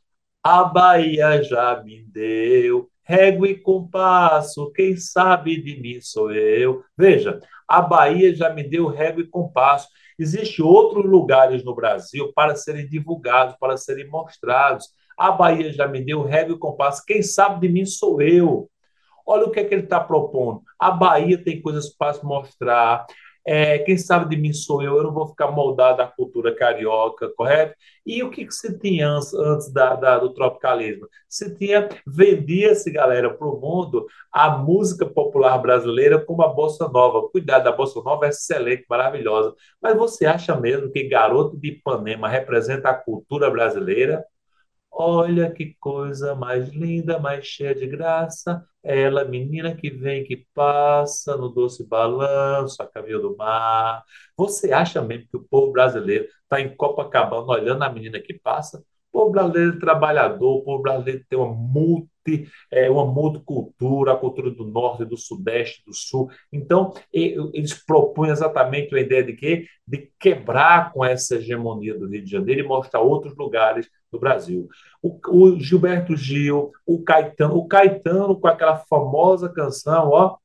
a 0.44 0.64
Bahia 0.64 1.42
já 1.42 1.82
me 1.84 2.04
deu 2.04 2.92
régua 3.06 3.48
e 3.48 3.56
compasso, 3.56 4.72
quem 4.72 4.98
sabe 4.98 5.62
de 5.62 5.80
mim 5.80 6.02
sou 6.02 6.32
eu. 6.32 6.84
Veja, 6.98 7.40
a 7.68 7.82
Bahia 7.82 8.36
já 8.36 8.50
me 8.50 8.64
deu 8.64 8.88
régua 8.88 9.22
e 9.22 9.28
compasso. 9.28 9.88
Existem 10.18 10.66
outros 10.66 11.06
lugares 11.06 11.64
no 11.64 11.76
Brasil 11.76 12.34
para 12.34 12.56
serem 12.56 12.88
divulgados, 12.88 13.56
para 13.60 13.78
serem 13.78 14.10
mostrados. 14.10 14.88
A 15.18 15.32
Bahia 15.32 15.72
já 15.72 15.88
me 15.88 16.02
deu 16.02 16.24
régua 16.24 16.56
e 16.56 16.60
compasso, 16.60 17.06
quem 17.06 17.22
sabe 17.22 17.68
de 17.68 17.74
mim 17.74 17.86
sou 17.86 18.22
eu. 18.22 18.70
Olha 19.26 19.46
o 19.46 19.52
que 19.52 19.60
é 19.60 19.64
que 19.64 19.74
ele 19.74 19.84
está 19.84 20.00
propondo. 20.00 20.62
A 20.80 20.92
Bahia 20.92 21.38
tem 21.38 21.62
coisas 21.62 21.90
para 21.90 22.22
mostrar. 22.24 23.06
É, 23.48 23.78
quem 23.80 23.96
sabe 23.98 24.36
de 24.36 24.42
mim 24.42 24.52
sou 24.54 24.82
eu, 24.82 24.98
eu 24.98 25.04
não 25.04 25.14
vou 25.14 25.28
ficar 25.28 25.52
moldado 25.52 26.02
à 26.02 26.08
cultura 26.08 26.56
carioca, 26.56 27.30
correto? 27.36 27.76
E 28.06 28.24
o 28.24 28.32
que, 28.32 28.46
que 28.46 28.54
se 28.54 28.78
tinha 28.80 29.08
antes, 29.08 29.34
antes 29.36 29.72
da, 29.72 29.96
da, 29.96 30.18
do 30.18 30.34
tropicalismo? 30.34 31.08
Se 31.30 31.56
tinha, 31.56 31.88
vendia-se, 32.08 32.92
galera, 32.92 33.32
para 33.32 33.48
o 33.48 33.60
mundo 33.60 34.08
a 34.32 34.50
música 34.58 35.06
popular 35.06 35.58
brasileira 35.60 36.20
como 36.20 36.42
a 36.42 36.48
Bossa 36.48 36.88
Nova. 36.90 37.30
Cuidado, 37.30 37.68
a 37.68 37.72
Bossa 37.72 38.02
Nova 38.02 38.26
é 38.26 38.30
excelente, 38.30 38.86
maravilhosa. 38.90 39.54
Mas 39.82 39.96
você 39.96 40.26
acha 40.26 40.60
mesmo 40.60 40.92
que 40.92 41.08
Garoto 41.08 41.58
de 41.58 41.70
Ipanema 41.70 42.28
representa 42.28 42.90
a 42.90 42.94
cultura 42.96 43.50
brasileira? 43.52 44.24
Olha 44.98 45.52
que 45.52 45.76
coisa 45.80 46.36
mais 46.36 46.70
linda, 46.70 47.20
mais 47.20 47.46
cheia 47.46 47.76
de 47.76 47.86
graça. 47.86 48.66
Ela, 48.82 49.26
menina 49.26 49.76
que 49.76 49.90
vem, 49.90 50.24
que 50.24 50.46
passa 50.54 51.36
no 51.36 51.50
doce 51.50 51.86
balanço, 51.88 52.82
a 52.82 52.88
caminho 52.88 53.22
do 53.22 53.36
mar. 53.36 54.04
Você 54.38 54.72
acha 54.72 55.02
mesmo 55.02 55.28
que 55.30 55.38
o 55.38 55.44
povo 55.50 55.72
brasileiro 55.74 56.26
está 56.44 56.62
em 56.62 56.74
Copacabana 56.76 57.46
olhando 57.48 57.84
a 57.84 57.90
menina 57.92 58.20
que 58.22 58.34
passa? 58.36 58.84
povo 59.16 59.32
brasileiro 59.32 59.78
é 59.78 59.80
trabalhador, 59.80 60.58
o 60.58 60.64
povo 60.64 60.84
brasileiro 60.84 61.24
tem 61.30 61.40
uma 61.40 61.54
multi, 61.54 62.50
é, 62.70 62.90
uma 62.90 63.06
multicultura, 63.06 64.12
a 64.12 64.18
cultura 64.18 64.52
do 64.52 64.66
norte, 64.66 65.06
do 65.06 65.16
sudeste, 65.16 65.82
do 65.86 65.94
sul. 65.94 66.30
Então, 66.52 66.94
eles 67.14 67.74
propõem 67.86 68.32
exatamente 68.32 68.94
a 68.94 69.00
ideia 69.00 69.24
de 69.24 69.34
quê? 69.34 69.66
De 69.88 70.12
quebrar 70.20 70.92
com 70.92 71.06
essa 71.06 71.36
hegemonia 71.36 71.98
do 71.98 72.10
Rio 72.10 72.24
de 72.26 72.30
Janeiro 72.30 72.62
e 72.62 72.68
mostrar 72.68 73.00
outros 73.00 73.36
lugares 73.38 73.88
do 74.16 74.20
Brasil. 74.20 74.68
O, 75.02 75.20
o 75.28 75.60
Gilberto 75.60 76.16
Gil, 76.16 76.72
o 76.86 77.04
Caetano, 77.04 77.56
o 77.56 77.68
Caetano 77.68 78.40
com 78.40 78.48
aquela 78.48 78.78
famosa 78.78 79.50
canção, 79.50 80.10
ó, 80.10 80.38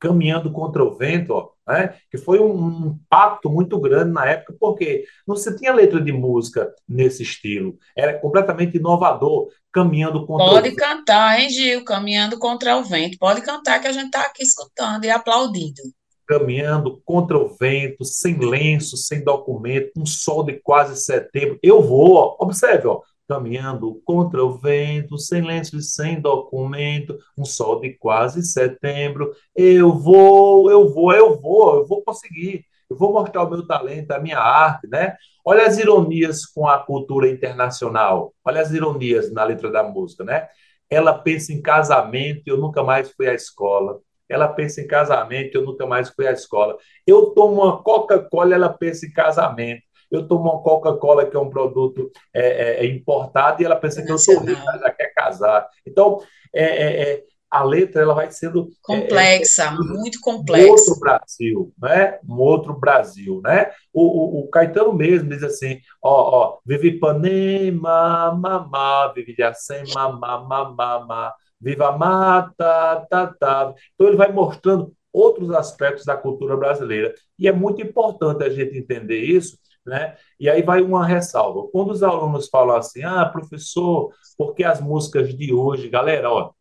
Caminhando 0.00 0.52
contra 0.52 0.84
o 0.84 0.94
Vento, 0.94 1.32
ó, 1.32 1.50
né? 1.66 1.96
que 2.08 2.16
foi 2.16 2.38
um 2.38 2.92
impacto 2.92 3.50
muito 3.50 3.80
grande 3.80 4.12
na 4.12 4.24
época, 4.26 4.54
porque 4.60 5.04
não 5.26 5.34
se 5.34 5.56
tinha 5.56 5.74
letra 5.74 6.00
de 6.00 6.12
música 6.12 6.72
nesse 6.88 7.24
estilo, 7.24 7.76
era 7.96 8.16
completamente 8.16 8.76
inovador, 8.76 9.48
caminhando 9.72 10.24
contra 10.24 10.46
Pode 10.46 10.58
o 10.58 10.62
vento. 10.62 10.76
Pode 10.76 10.76
cantar, 10.76 11.40
hein, 11.40 11.50
Gil? 11.50 11.84
Caminhando 11.84 12.38
contra 12.38 12.76
o 12.76 12.84
vento. 12.84 13.18
Pode 13.18 13.42
cantar 13.42 13.80
que 13.80 13.88
a 13.88 13.92
gente 13.92 14.06
está 14.06 14.20
aqui 14.22 14.44
escutando 14.44 15.04
e 15.04 15.10
aplaudindo. 15.10 15.82
Caminhando 16.28 17.00
contra 17.04 17.38
o 17.38 17.48
vento, 17.48 18.04
sem 18.04 18.38
lenço, 18.38 18.96
sem 18.96 19.24
documento, 19.24 19.90
um 19.96 20.06
sol 20.06 20.44
de 20.44 20.54
quase 20.60 20.96
setembro. 20.96 21.58
Eu 21.62 21.82
vou, 21.82 22.16
ó, 22.16 22.36
observe, 22.38 22.86
ó, 22.86 23.00
caminhando 23.28 24.00
contra 24.04 24.44
o 24.44 24.58
vento, 24.58 25.18
sem 25.18 25.42
lenço 25.42 25.76
e 25.76 25.82
sem 25.82 26.20
documento, 26.20 27.18
um 27.36 27.44
sol 27.44 27.80
de 27.80 27.94
quase 27.94 28.42
setembro. 28.42 29.32
Eu 29.54 29.92
vou, 29.92 30.70
eu 30.70 30.88
vou, 30.92 31.12
eu 31.12 31.40
vou, 31.40 31.76
eu 31.76 31.86
vou 31.86 32.02
conseguir. 32.02 32.64
Eu 32.90 32.96
vou 32.96 33.12
mostrar 33.12 33.44
o 33.44 33.50
meu 33.50 33.66
talento, 33.66 34.10
a 34.12 34.18
minha 34.18 34.38
arte, 34.38 34.86
né? 34.88 35.14
Olha 35.44 35.66
as 35.66 35.78
ironias 35.78 36.46
com 36.46 36.66
a 36.66 36.78
cultura 36.78 37.28
internacional. 37.30 38.34
Olha 38.44 38.62
as 38.62 38.70
ironias 38.70 39.30
na 39.32 39.44
letra 39.44 39.70
da 39.70 39.82
música, 39.82 40.24
né? 40.24 40.48
Ela 40.90 41.12
pensa 41.12 41.52
em 41.52 41.60
casamento 41.60 42.42
e 42.46 42.50
eu 42.50 42.56
nunca 42.56 42.82
mais 42.82 43.10
fui 43.12 43.28
à 43.28 43.34
escola. 43.34 44.00
Ela 44.28 44.48
pensa 44.48 44.80
em 44.80 44.86
casamento 44.86 45.54
eu 45.54 45.64
nunca 45.64 45.86
mais 45.86 46.10
fui 46.10 46.26
à 46.26 46.32
escola. 46.32 46.76
Eu 47.06 47.26
tomo 47.30 47.62
uma 47.62 47.82
Coca-Cola, 47.82 48.54
ela 48.54 48.68
pensa 48.68 49.06
em 49.06 49.12
casamento 49.12 49.88
eu 50.10 50.26
tomo 50.26 50.50
uma 50.50 50.62
Coca-Cola, 50.62 51.26
que 51.26 51.36
é 51.36 51.40
um 51.40 51.50
produto 51.50 52.10
é, 52.32 52.40
é, 52.40 52.84
é 52.84 52.86
importado, 52.86 53.62
e 53.62 53.64
ela 53.64 53.76
pensa 53.76 54.02
que 54.02 54.10
eu 54.10 54.18
sou 54.18 54.40
rica, 54.40 54.62
ela 54.74 54.90
quer 54.90 55.12
casar. 55.14 55.68
Então, 55.86 56.18
é, 56.54 56.64
é, 56.64 57.02
é 57.02 57.24
a 57.50 57.64
letra 57.64 58.02
ela 58.02 58.14
vai 58.14 58.30
sendo 58.30 58.68
complexa, 58.82 59.70
muito 59.70 60.20
complexa. 60.20 60.66
Um 60.66 60.70
outro 60.70 61.00
Brasil, 61.00 61.72
né? 61.80 62.18
Um 62.28 62.38
outro 62.38 62.78
Brasil, 62.78 63.40
né? 63.42 63.70
O, 63.90 64.02
o, 64.02 64.40
o 64.40 64.48
Caetano 64.50 64.92
mesmo 64.92 65.30
diz 65.30 65.42
assim, 65.42 65.80
ó, 66.02 66.40
ó, 66.40 66.58
vive 66.66 66.88
Ipanema, 66.88 68.34
mamá, 68.34 69.10
vive 69.14 69.32
Iracema, 69.32 70.12
mamá, 70.12 70.70
mamá, 70.70 71.34
viva 71.60 71.92
mata, 71.96 73.06
tá, 73.10 73.26
tá. 73.26 73.74
Então 73.94 74.06
ele 74.06 74.16
vai 74.16 74.32
mostrando 74.32 74.92
outros 75.12 75.50
aspectos 75.50 76.04
da 76.04 76.16
cultura 76.16 76.56
brasileira. 76.56 77.14
E 77.38 77.48
é 77.48 77.52
muito 77.52 77.82
importante 77.82 78.44
a 78.44 78.50
gente 78.50 78.76
entender 78.76 79.20
isso, 79.20 79.58
né? 79.84 80.16
E 80.38 80.48
aí 80.48 80.62
vai 80.62 80.80
uma 80.82 81.06
ressalva. 81.06 81.68
Quando 81.72 81.90
os 81.90 82.02
alunos 82.02 82.48
falam 82.48 82.76
assim, 82.76 83.02
ah, 83.02 83.26
professor, 83.26 84.12
porque 84.36 84.64
as 84.64 84.80
músicas 84.80 85.34
de 85.36 85.52
hoje, 85.52 85.88
galera, 85.88 86.30
ó, 86.30 86.52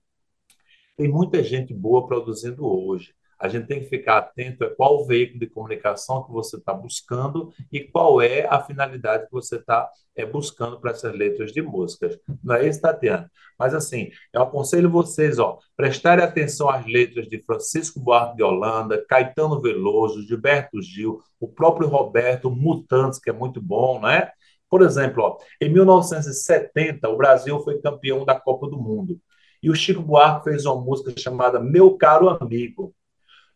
tem 0.96 1.08
muita 1.08 1.44
gente 1.44 1.74
boa 1.74 2.08
produzindo 2.08 2.66
hoje. 2.66 3.14
A 3.40 3.48
gente 3.48 3.68
tem 3.68 3.80
que 3.82 3.90
ficar 3.90 4.18
atento 4.18 4.64
a 4.64 4.76
qual 4.76 5.06
veículo 5.06 5.40
de 5.40 5.48
comunicação 5.48 6.24
que 6.24 6.32
você 6.32 6.58
está 6.58 6.74
buscando 6.74 7.52
e 7.72 7.82
qual 7.82 8.22
é 8.22 8.46
a 8.48 8.62
finalidade 8.62 9.26
que 9.26 9.32
você 9.32 9.58
está 9.58 9.90
é, 10.16 10.26
buscando 10.26 10.80
para 10.80 10.92
essas 10.92 11.14
letras 11.14 11.52
de 11.52 11.62
músicas. 11.62 12.20
Não 12.44 12.56
é 12.56 12.68
isso, 12.68 12.82
Tatiana? 12.82 13.32
Mas 13.58 13.74
assim, 13.74 14.10
eu 14.34 14.42
aconselho 14.42 14.90
vocês, 14.90 15.38
ó, 15.40 15.60
prestarem 15.76 16.26
atenção 16.26 16.70
às 16.70 16.86
letras 16.86 17.28
de 17.28 17.42
Francisco 17.44 18.00
Buarque 18.00 18.38
de 18.38 18.44
Holanda, 18.44 19.04
Caetano 19.08 19.62
Veloso, 19.62 20.26
Gilberto 20.28 20.82
Gil, 20.82 21.22
o 21.40 21.48
próprio 21.48 21.88
Roberto 21.88 22.50
Mutantes, 22.50 23.20
que 23.20 23.30
é 23.30 23.34
muito 23.34 23.62
bom, 23.62 24.00
não 24.00 24.10
é? 24.10 24.32
Por 24.70 24.82
exemplo, 24.82 25.24
ó, 25.24 25.38
em 25.62 25.72
1970, 25.72 27.08
o 27.10 27.18
Brasil 27.18 27.60
foi 27.62 27.80
campeão 27.80 28.26
da 28.26 28.40
Copa 28.40 28.68
do 28.68 28.78
Mundo. 28.78 29.20
E 29.62 29.70
o 29.70 29.76
Chico 29.76 30.02
Buarque 30.02 30.50
fez 30.50 30.66
uma 30.66 30.76
música 30.76 31.14
chamada 31.18 31.60
Meu 31.60 31.96
Caro 31.98 32.30
Amigo. 32.30 32.94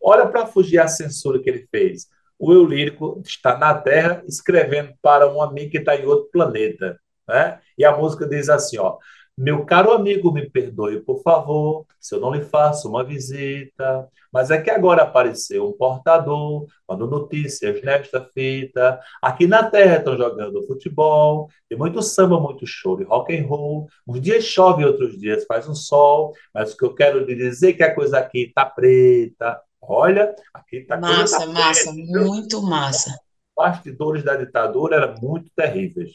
Olha 0.02 0.28
para 0.28 0.46
fugir 0.48 0.80
a 0.80 0.88
censura 0.88 1.40
que 1.40 1.50
ele 1.50 1.68
fez. 1.70 2.08
O 2.38 2.52
eu 2.54 2.66
lírico 2.66 3.22
está 3.24 3.58
na 3.58 3.74
Terra 3.74 4.24
escrevendo 4.28 4.94
para 5.02 5.32
um 5.32 5.42
amigo 5.42 5.72
que 5.72 5.78
está 5.78 5.96
em 5.96 6.06
outro 6.06 6.30
planeta. 6.32 7.00
Né? 7.28 7.60
E 7.78 7.86
a 7.86 7.96
música 7.96 8.28
diz 8.28 8.50
assim: 8.50 8.78
ó, 8.80 8.98
meu 9.38 9.66
caro 9.66 9.92
amigo, 9.92 10.32
me 10.32 10.50
perdoe, 10.50 11.00
por 11.02 11.22
favor, 11.24 11.86
se 12.00 12.14
eu 12.14 12.20
não 12.20 12.34
lhe 12.34 12.44
faço 12.44 12.90
uma 12.90 13.04
visita. 13.04 14.08
Mas 14.32 14.52
é 14.52 14.62
que 14.62 14.70
agora 14.70 15.04
apareceu 15.04 15.68
um 15.68 15.74
portador, 15.74 16.66
mandando 16.88 17.12
notícias 17.12 17.82
nesta 17.82 18.22
fita. 18.34 19.00
Aqui 19.22 19.48
na 19.48 19.70
terra 19.70 19.98
estão 19.98 20.18
jogando 20.18 20.66
futebol, 20.68 21.50
tem 21.68 21.78
muito 21.78 22.02
samba, 22.02 22.40
muito 22.40 22.66
show 22.68 22.96
de 22.98 23.04
rock 23.04 23.36
and 23.36 23.48
roll. 23.48 23.88
Uns 24.08 24.22
dias 24.22 24.44
chove, 24.44 24.86
outros 24.86 25.18
dias 25.18 25.46
faz 25.46 25.68
um 25.68 25.76
sol. 25.76 26.34
Mas 26.54 26.74
o 26.74 26.78
que 26.78 26.86
eu 26.86 26.94
quero 26.94 27.26
lhe 27.26 27.36
dizer 27.36 27.70
é 27.70 27.74
que 27.74 27.84
a 27.84 27.96
coisa 27.96 28.20
aqui 28.20 28.52
tá 28.54 28.66
preta, 28.66 29.60
Olha, 29.82 30.36
aqui 30.54 30.78
está 30.78 30.98
Massa, 30.98 31.40
tá 31.40 31.48
massa, 31.48 31.92
muito 31.92 32.62
massa. 32.62 33.20
Bastidores 33.56 34.24
da 34.24 34.36
ditadura 34.36 34.98
eram 34.98 35.16
muito 35.20 35.50
terríveis. 35.56 36.12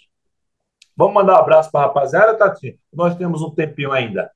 Vamos 0.96 1.14
mandar 1.14 1.34
um 1.34 1.42
abraço 1.42 1.70
para 1.70 1.80
a 1.80 1.88
rapaziada, 1.88 2.38
Tati? 2.38 2.78
Nós 2.92 3.16
temos 3.16 3.42
um 3.42 3.50
tempinho 3.50 3.92
ainda. 3.92 4.30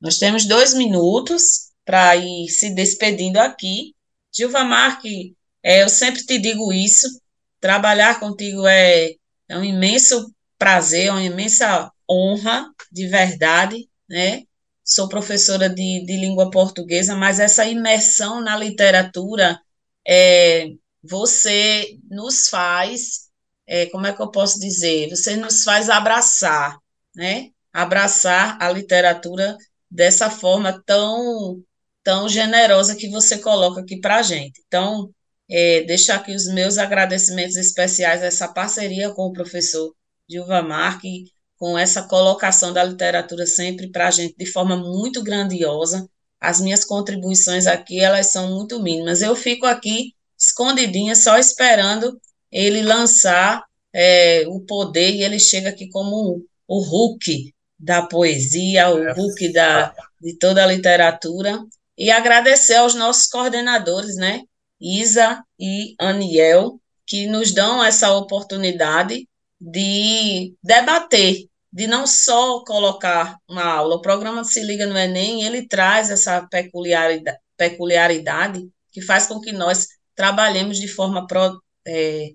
Nós 0.00 0.18
temos 0.18 0.46
dois 0.46 0.74
minutos 0.74 1.72
para 1.84 2.14
ir 2.16 2.48
se 2.48 2.74
despedindo 2.74 3.38
aqui. 3.38 3.94
Gilva 4.32 4.62
Marque, 4.62 5.34
é, 5.62 5.82
eu 5.82 5.88
sempre 5.88 6.24
te 6.24 6.38
digo 6.38 6.72
isso, 6.72 7.20
trabalhar 7.60 8.20
contigo 8.20 8.66
é, 8.66 9.14
é 9.48 9.58
um 9.58 9.64
imenso 9.64 10.32
prazer, 10.58 11.06
é 11.06 11.10
uma 11.10 11.22
imensa 11.22 11.90
honra, 12.08 12.70
de 12.92 13.08
verdade, 13.08 13.88
né? 14.08 14.44
Sou 14.86 15.08
professora 15.08 15.68
de, 15.68 16.04
de 16.06 16.16
língua 16.16 16.50
portuguesa, 16.50 17.16
mas 17.16 17.40
essa 17.40 17.66
imersão 17.66 18.40
na 18.40 18.56
literatura, 18.56 19.60
é, 20.06 20.68
você 21.02 21.98
nos 22.08 22.48
faz, 22.48 23.28
é, 23.66 23.86
como 23.86 24.06
é 24.06 24.12
que 24.14 24.22
eu 24.22 24.30
posso 24.30 24.60
dizer? 24.60 25.10
Você 25.10 25.36
nos 25.36 25.64
faz 25.64 25.90
abraçar, 25.90 26.78
né? 27.14 27.50
Abraçar 27.72 28.56
a 28.62 28.70
literatura 28.70 29.56
dessa 29.90 30.30
forma 30.30 30.80
tão, 30.86 31.60
tão 32.04 32.28
generosa 32.28 32.94
que 32.96 33.08
você 33.08 33.38
coloca 33.38 33.80
aqui 33.80 34.00
para 34.00 34.18
a 34.18 34.22
gente. 34.22 34.62
Então, 34.68 35.10
é, 35.50 35.82
deixar 35.82 36.16
aqui 36.16 36.34
os 36.34 36.46
meus 36.46 36.78
agradecimentos 36.78 37.56
especiais 37.56 38.22
a 38.22 38.26
essa 38.26 38.48
parceria 38.48 39.10
com 39.10 39.22
o 39.22 39.32
professor 39.32 39.94
Gilva 40.28 40.62
Marque, 40.62 41.24
com 41.58 41.78
essa 41.78 42.02
colocação 42.02 42.72
da 42.72 42.84
literatura 42.84 43.46
sempre 43.46 43.88
para 43.90 44.08
a 44.08 44.10
gente 44.10 44.34
de 44.36 44.46
forma 44.46 44.76
muito 44.76 45.22
grandiosa. 45.22 46.08
As 46.40 46.60
minhas 46.60 46.84
contribuições 46.84 47.66
aqui, 47.66 48.00
elas 48.00 48.30
são 48.30 48.54
muito 48.54 48.80
mínimas. 48.80 49.22
Eu 49.22 49.34
fico 49.34 49.66
aqui 49.66 50.14
escondidinha, 50.38 51.14
só 51.16 51.38
esperando 51.38 52.20
ele 52.52 52.82
lançar 52.82 53.64
é, 53.92 54.44
o 54.48 54.60
poder, 54.60 55.14
e 55.14 55.22
ele 55.22 55.38
chega 55.38 55.70
aqui 55.70 55.88
como 55.88 56.44
o 56.68 56.78
Hulk 56.80 57.54
da 57.78 58.02
poesia, 58.02 58.90
o 58.90 59.12
Hulk 59.14 59.52
da, 59.52 59.94
de 60.20 60.36
toda 60.38 60.62
a 60.62 60.66
literatura, 60.66 61.58
e 61.96 62.10
agradecer 62.10 62.74
aos 62.74 62.94
nossos 62.94 63.26
coordenadores, 63.26 64.16
né, 64.16 64.42
Isa 64.80 65.42
e 65.58 65.94
Aniel, 65.98 66.78
que 67.06 67.26
nos 67.26 67.52
dão 67.52 67.82
essa 67.82 68.12
oportunidade 68.14 69.26
de 69.66 70.54
debater, 70.62 71.48
de 71.72 71.88
não 71.88 72.06
só 72.06 72.64
colocar 72.64 73.36
uma 73.48 73.64
aula. 73.64 73.96
O 73.96 74.00
programa 74.00 74.44
Se 74.44 74.60
Liga 74.62 74.86
no 74.86 74.96
Enem, 74.96 75.42
ele 75.42 75.66
traz 75.66 76.08
essa 76.08 76.46
peculiaridade, 76.46 77.38
peculiaridade 77.56 78.60
que 78.92 79.02
faz 79.02 79.26
com 79.26 79.40
que 79.40 79.50
nós 79.50 79.88
trabalhemos 80.14 80.78
de 80.78 80.86
forma 80.86 81.26
pro, 81.26 81.60
é, 81.86 82.30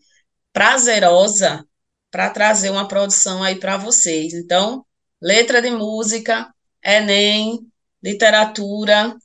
prazerosa 0.51 1.65
para 2.11 2.29
trazer 2.29 2.69
uma 2.69 2.87
produção 2.87 3.41
aí 3.41 3.55
para 3.55 3.77
vocês. 3.77 4.33
Então, 4.33 4.85
letra 5.21 5.61
de 5.61 5.71
música, 5.71 6.53
Enem, 6.83 7.59
literatura, 8.03 9.15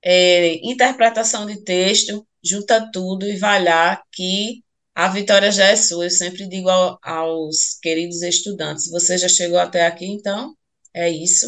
é, 0.00 0.54
interpretação 0.64 1.44
de 1.44 1.64
texto, 1.64 2.24
junta 2.42 2.88
tudo 2.92 3.26
e 3.26 3.36
vai 3.36 3.64
lá 3.64 4.00
que 4.12 4.62
a 4.98 5.06
vitória 5.06 5.52
já 5.52 5.66
é 5.66 5.76
sua. 5.76 6.06
Eu 6.06 6.10
sempre 6.10 6.48
digo 6.48 6.68
ao, 6.68 6.98
aos 7.00 7.78
queridos 7.80 8.20
estudantes: 8.20 8.90
você 8.90 9.16
já 9.16 9.28
chegou 9.28 9.56
até 9.56 9.86
aqui, 9.86 10.04
então 10.04 10.56
é 10.92 11.08
isso. 11.08 11.46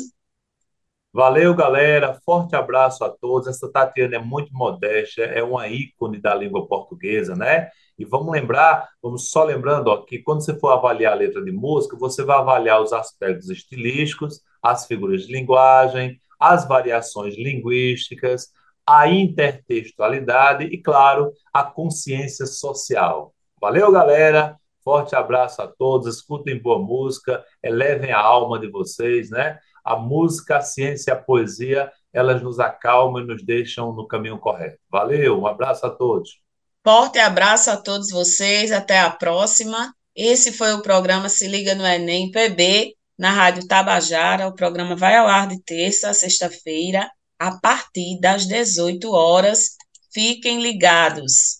Valeu, 1.12 1.52
galera. 1.52 2.16
Forte 2.24 2.54
abraço 2.54 3.02
a 3.02 3.08
todos. 3.10 3.48
Essa 3.48 3.68
Tatiana 3.68 4.14
é 4.14 4.18
muito 4.20 4.54
modesta, 4.54 5.22
é 5.22 5.42
uma 5.42 5.66
ícone 5.66 6.20
da 6.20 6.32
língua 6.32 6.68
portuguesa, 6.68 7.34
né? 7.34 7.68
E 7.98 8.04
vamos 8.04 8.30
lembrar, 8.30 8.88
vamos 9.02 9.30
só 9.30 9.42
lembrando, 9.42 9.88
ó, 9.88 10.04
que 10.04 10.20
quando 10.20 10.44
você 10.44 10.56
for 10.56 10.68
avaliar 10.68 11.14
a 11.14 11.16
letra 11.16 11.42
de 11.42 11.50
música, 11.50 11.96
você 11.96 12.22
vai 12.22 12.38
avaliar 12.38 12.80
os 12.80 12.92
aspectos 12.92 13.50
estilísticos, 13.50 14.40
as 14.62 14.86
figuras 14.86 15.26
de 15.26 15.32
linguagem, 15.32 16.20
as 16.38 16.68
variações 16.68 17.34
linguísticas, 17.34 18.46
a 18.86 19.08
intertextualidade 19.08 20.66
e, 20.66 20.80
claro, 20.80 21.32
a 21.52 21.64
consciência 21.64 22.46
social. 22.46 23.34
Valeu, 23.60 23.92
galera. 23.92 24.58
Forte 24.82 25.14
abraço 25.14 25.60
a 25.60 25.68
todos. 25.68 26.16
Escutem 26.16 26.58
boa 26.58 26.78
música, 26.78 27.44
elevem 27.62 28.10
a 28.10 28.18
alma 28.18 28.58
de 28.58 28.70
vocês, 28.70 29.28
né? 29.28 29.58
A 29.84 29.96
música, 29.96 30.56
a 30.56 30.62
ciência 30.62 31.12
a 31.12 31.16
poesia, 31.16 31.92
elas 32.10 32.42
nos 32.42 32.58
acalmam 32.58 33.22
e 33.22 33.26
nos 33.26 33.44
deixam 33.44 33.92
no 33.92 34.08
caminho 34.08 34.38
correto. 34.38 34.78
Valeu, 34.90 35.40
um 35.40 35.46
abraço 35.46 35.84
a 35.84 35.90
todos. 35.90 36.40
Forte 36.82 37.18
abraço 37.18 37.70
a 37.70 37.76
todos 37.76 38.08
vocês, 38.08 38.72
até 38.72 39.00
a 39.00 39.10
próxima. 39.10 39.94
Esse 40.16 40.52
foi 40.52 40.72
o 40.72 40.82
programa 40.82 41.28
Se 41.28 41.46
Liga 41.46 41.74
no 41.74 41.86
Enem 41.86 42.30
PB, 42.30 42.94
na 43.18 43.30
Rádio 43.30 43.68
Tabajara. 43.68 44.48
O 44.48 44.54
programa 44.54 44.96
vai 44.96 45.16
ao 45.16 45.26
ar 45.26 45.46
de 45.46 45.62
terça 45.62 46.08
a 46.08 46.14
sexta-feira, 46.14 47.10
a 47.38 47.58
partir 47.60 48.18
das 48.20 48.46
18 48.46 49.12
horas. 49.12 49.76
Fiquem 50.12 50.62
ligados. 50.62 51.59